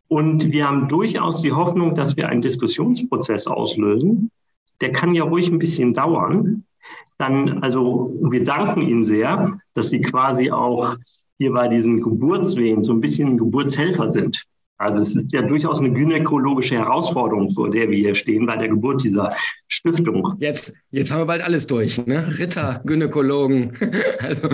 Und 0.08 0.52
wir 0.52 0.66
haben 0.66 0.88
durchaus 0.88 1.42
die 1.42 1.52
Hoffnung, 1.52 1.94
dass 1.94 2.16
wir 2.16 2.28
einen 2.28 2.40
Diskussionsprozess 2.40 3.46
auslösen. 3.46 4.30
Der 4.80 4.92
kann 4.92 5.14
ja 5.14 5.24
ruhig 5.24 5.50
ein 5.50 5.58
bisschen 5.58 5.94
dauern. 5.94 6.64
Dann, 7.18 7.62
also, 7.62 8.14
wir 8.20 8.42
danken 8.42 8.82
Ihnen 8.82 9.04
sehr, 9.04 9.58
dass 9.74 9.90
Sie 9.90 10.00
quasi 10.00 10.50
auch 10.50 10.96
hier 11.38 11.52
bei 11.52 11.68
diesen 11.68 12.00
Geburtswehen 12.00 12.82
so 12.82 12.92
ein 12.92 13.00
bisschen 13.00 13.36
Geburtshelfer 13.36 14.10
sind. 14.10 14.44
Also 14.76 14.98
es 14.98 15.14
ist 15.14 15.32
ja 15.32 15.42
durchaus 15.42 15.78
eine 15.78 15.92
gynäkologische 15.92 16.76
Herausforderung, 16.76 17.48
vor 17.48 17.70
der 17.70 17.88
wir 17.88 17.96
hier 17.96 18.14
stehen 18.14 18.44
bei 18.44 18.56
der 18.56 18.68
Geburt 18.68 19.04
dieser 19.04 19.30
Stiftung. 19.68 20.28
Jetzt, 20.40 20.74
jetzt 20.90 21.12
haben 21.12 21.20
wir 21.20 21.26
bald 21.26 21.42
alles 21.42 21.66
durch, 21.68 22.04
ne? 22.06 22.36
Ritter, 22.38 22.82
Gynäkologen. 22.84 23.72
also. 24.18 24.48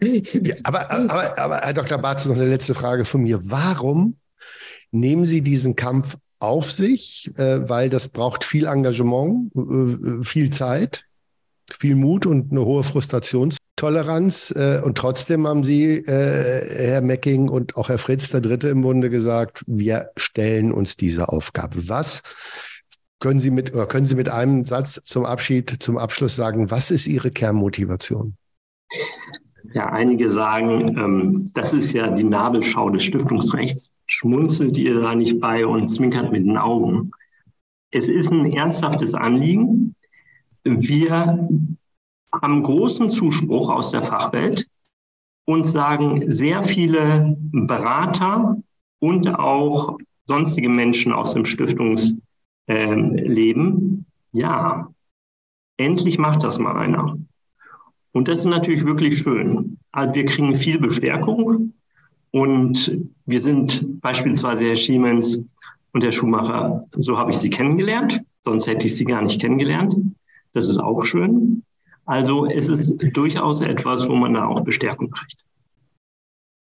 ja, 0.00 0.54
aber, 0.62 0.90
aber, 0.90 1.38
aber 1.38 1.56
Herr 1.58 1.72
Dr. 1.72 1.98
Barz, 1.98 2.26
noch 2.26 2.36
eine 2.36 2.48
letzte 2.48 2.74
Frage 2.74 3.04
von 3.04 3.22
mir. 3.22 3.40
Warum 3.48 4.16
nehmen 4.92 5.26
Sie 5.26 5.42
diesen 5.42 5.74
Kampf 5.74 6.16
auf 6.38 6.70
sich? 6.70 7.32
Äh, 7.36 7.68
weil 7.68 7.90
das 7.90 8.08
braucht 8.08 8.44
viel 8.44 8.66
Engagement, 8.66 9.52
äh, 9.56 10.24
viel 10.24 10.50
Zeit, 10.50 11.06
viel 11.74 11.96
Mut 11.96 12.26
und 12.26 12.50
eine 12.50 12.64
hohe 12.64 12.82
Frustrations 12.82 13.56
Toleranz. 13.80 14.52
Äh, 14.54 14.80
und 14.84 14.98
trotzdem 14.98 15.46
haben 15.46 15.64
Sie, 15.64 15.96
äh, 15.96 16.86
Herr 16.88 17.00
Mecking 17.00 17.48
und 17.48 17.76
auch 17.76 17.88
Herr 17.88 17.98
Fritz, 17.98 18.30
der 18.30 18.42
Dritte 18.42 18.68
im 18.68 18.82
Bunde, 18.82 19.08
gesagt, 19.10 19.64
wir 19.66 20.10
stellen 20.16 20.70
uns 20.72 20.96
diese 20.96 21.30
Aufgabe. 21.30 21.88
Was 21.88 22.22
können 23.18 23.40
Sie 23.40 23.50
mit, 23.50 23.72
oder 23.74 23.86
können 23.86 24.06
Sie 24.06 24.16
mit 24.16 24.28
einem 24.28 24.64
Satz 24.64 25.00
zum 25.02 25.24
Abschied, 25.24 25.82
zum 25.82 25.96
Abschluss 25.96 26.36
sagen, 26.36 26.70
was 26.70 26.90
ist 26.90 27.06
Ihre 27.06 27.30
Kernmotivation? 27.30 28.36
Ja, 29.72 29.86
einige 29.90 30.30
sagen, 30.30 30.98
ähm, 30.98 31.50
das 31.54 31.72
ist 31.72 31.92
ja 31.92 32.10
die 32.10 32.24
Nabelschau 32.24 32.90
des 32.90 33.04
Stiftungsrechts. 33.04 33.92
Schmunzelt 34.06 34.76
ihr 34.76 35.00
da 35.00 35.14
nicht 35.14 35.40
bei 35.40 35.64
und 35.64 35.88
zwinkert 35.88 36.32
mit 36.32 36.44
den 36.44 36.58
Augen. 36.58 37.12
Es 37.92 38.08
ist 38.08 38.30
ein 38.30 38.52
ernsthaftes 38.52 39.14
Anliegen. 39.14 39.94
Wir 40.64 41.48
haben 42.32 42.62
großen 42.62 43.10
Zuspruch 43.10 43.68
aus 43.70 43.90
der 43.90 44.02
Fachwelt 44.02 44.66
und 45.46 45.64
sagen 45.64 46.30
sehr 46.30 46.62
viele 46.64 47.36
Berater 47.38 48.56
und 49.00 49.28
auch 49.28 49.98
sonstige 50.26 50.68
Menschen 50.68 51.12
aus 51.12 51.34
dem 51.34 51.44
Stiftungsleben, 51.44 54.06
ja, 54.32 54.88
endlich 55.76 56.18
macht 56.18 56.44
das 56.44 56.60
mal 56.60 56.76
einer. 56.76 57.18
Und 58.12 58.28
das 58.28 58.40
ist 58.40 58.46
natürlich 58.46 58.84
wirklich 58.84 59.18
schön. 59.18 59.78
Also 59.92 60.14
wir 60.14 60.26
kriegen 60.26 60.54
viel 60.54 60.78
Bestärkung 60.78 61.72
und 62.30 63.08
wir 63.26 63.40
sind 63.40 64.00
beispielsweise 64.00 64.66
Herr 64.66 64.76
Schiemens 64.76 65.44
und 65.92 66.04
Herr 66.04 66.12
Schumacher, 66.12 66.86
so 66.96 67.18
habe 67.18 67.32
ich 67.32 67.38
sie 67.38 67.50
kennengelernt, 67.50 68.22
sonst 68.44 68.68
hätte 68.68 68.86
ich 68.86 68.94
sie 68.94 69.04
gar 69.04 69.22
nicht 69.22 69.40
kennengelernt. 69.40 69.96
Das 70.52 70.68
ist 70.68 70.78
auch 70.78 71.04
schön. 71.04 71.62
Also 72.06 72.46
es 72.46 72.68
ist 72.68 72.98
durchaus 73.12 73.60
etwas, 73.60 74.08
wo 74.08 74.14
man 74.14 74.34
da 74.34 74.46
auch 74.46 74.62
Bestärkung 74.62 75.10
kriegt. 75.10 75.44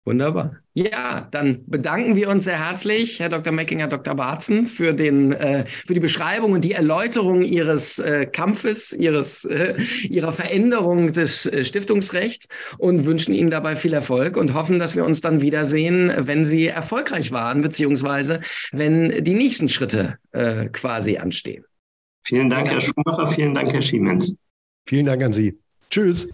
Wunderbar. 0.05 0.57
Ja, 0.73 1.29
dann 1.31 1.63
bedanken 1.65 2.17
wir 2.17 2.27
uns 2.27 2.43
sehr 2.43 2.59
herzlich, 2.59 3.21
Herr 3.21 3.29
Dr. 3.29 3.53
Meckinger, 3.53 3.87
Dr. 3.87 4.15
Barzen, 4.15 4.65
für, 4.65 4.93
den, 4.93 5.31
äh, 5.31 5.65
für 5.65 5.93
die 5.93 6.01
Beschreibung 6.01 6.51
und 6.51 6.65
die 6.65 6.73
Erläuterung 6.73 7.41
Ihres 7.41 7.99
äh, 7.99 8.25
Kampfes, 8.25 8.91
Ihres, 8.91 9.45
äh, 9.45 9.77
Ihrer 10.03 10.33
Veränderung 10.33 11.13
des 11.13 11.45
äh, 11.45 11.63
Stiftungsrechts 11.63 12.49
und 12.79 13.05
wünschen 13.05 13.33
Ihnen 13.33 13.49
dabei 13.49 13.77
viel 13.77 13.93
Erfolg 13.93 14.35
und 14.35 14.53
hoffen, 14.53 14.77
dass 14.77 14.97
wir 14.97 15.05
uns 15.05 15.21
dann 15.21 15.39
wiedersehen, 15.39 16.11
wenn 16.17 16.43
Sie 16.43 16.67
erfolgreich 16.67 17.31
waren, 17.31 17.61
beziehungsweise 17.61 18.41
wenn 18.73 19.23
die 19.23 19.35
nächsten 19.35 19.69
Schritte 19.69 20.17
äh, 20.33 20.67
quasi 20.67 21.17
anstehen. 21.17 21.63
Vielen 22.23 22.49
Dank, 22.49 22.69
Herr 22.69 22.81
Schumacher. 22.81 23.27
Vielen 23.27 23.53
Dank, 23.53 23.71
Herr 23.71 23.81
Schiemens. 23.81 24.33
Vielen 24.85 25.05
Dank 25.05 25.23
an 25.23 25.33
Sie. 25.33 25.59
Tschüss. 25.89 26.29